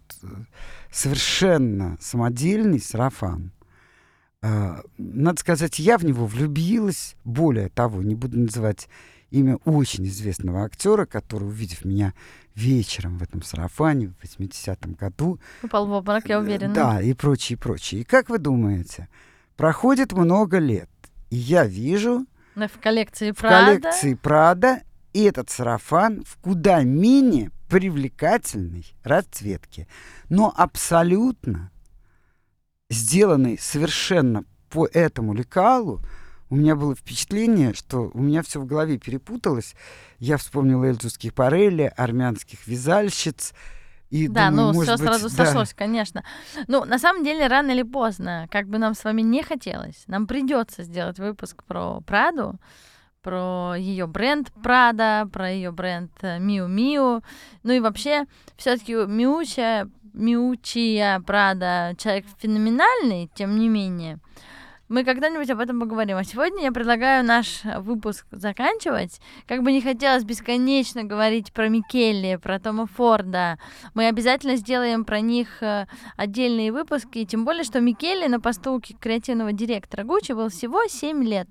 [0.90, 3.52] совершенно самодельный сарафан.
[4.42, 7.18] Надо сказать, я в него влюбилась.
[7.26, 8.88] Более того, не буду называть
[9.32, 12.14] имя очень известного актера, который, увидев меня
[12.56, 15.42] вечером в этом сарафане в 80-м году...
[15.62, 16.74] Упал в обморок, я уверена.
[16.74, 18.02] Да, и прочее, и прочее.
[18.02, 19.10] И как вы думаете,
[19.58, 20.90] проходит много лет,
[21.32, 22.26] и я вижу...
[22.56, 23.78] В коллекции Прада.
[23.78, 24.84] В коллекции Прада
[25.14, 29.88] этот сарафан в куда менее привлекательной расцветке,
[30.30, 31.72] но абсолютно
[32.90, 36.02] сделанный совершенно по этому лекалу,
[36.50, 39.74] у меня было впечатление, что у меня все в голове перепуталось.
[40.20, 43.54] Я вспомнила Эльзу Скипарелли, армянских вязальщиц.
[44.12, 45.46] И да, думаю, ну все сразу да.
[45.46, 46.24] сошлось, конечно.
[46.68, 50.28] Ну, на самом деле, рано или поздно, как бы нам с вами не хотелось, нам
[50.28, 52.60] придется сделать выпуск про Праду,
[53.22, 57.24] про ее бренд Прада, про ее бренд Миу Миу.
[57.64, 58.26] Ну и вообще,
[58.58, 64.20] все-таки Миуча, Миучия Прада человек феноменальный, тем не менее.
[64.92, 66.18] Мы когда-нибудь об этом поговорим.
[66.18, 69.22] А сегодня я предлагаю наш выпуск заканчивать.
[69.48, 73.58] Как бы не хотелось бесконечно говорить про Микелли, про Тома Форда,
[73.94, 75.86] мы обязательно сделаем про них э,
[76.18, 77.24] отдельные выпуски.
[77.24, 81.48] Тем более, что Микелли на посту креативного директора Гуччи был всего 7 лет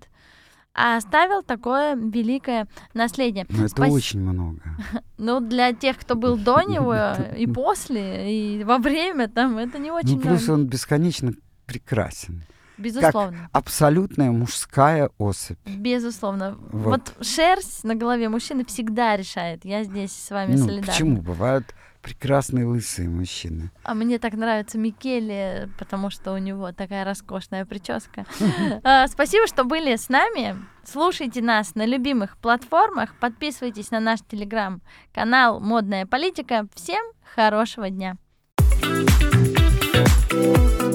[0.73, 3.47] а оставил такое великое наследие.
[3.49, 3.91] Ну, это Спас...
[3.91, 4.61] очень много.
[5.19, 6.95] Ну, для тех, кто был до него
[7.37, 11.33] и после, и во время, там, это не очень Ну, плюс он бесконечно
[11.67, 12.45] прекрасен.
[12.81, 13.39] Безусловно.
[13.39, 15.59] Как абсолютная мужская особь.
[15.67, 16.57] Безусловно.
[16.73, 17.13] Вот.
[17.19, 19.65] вот шерсть на голове мужчины всегда решает.
[19.65, 20.87] Я здесь с вами ну, солидарна.
[20.87, 21.17] Почему?
[21.21, 23.71] Бывают прекрасные лысые мужчины.
[23.85, 28.25] А мне так нравится Микеле, потому что у него такая роскошная прическа.
[28.83, 30.57] А, спасибо, что были с нами.
[30.85, 33.15] Слушайте нас на любимых платформах.
[33.21, 36.67] Подписывайтесь на наш телеграм-канал «Модная политика».
[36.75, 37.05] Всем
[37.35, 38.17] хорошего дня!
[40.33, 40.90] thank you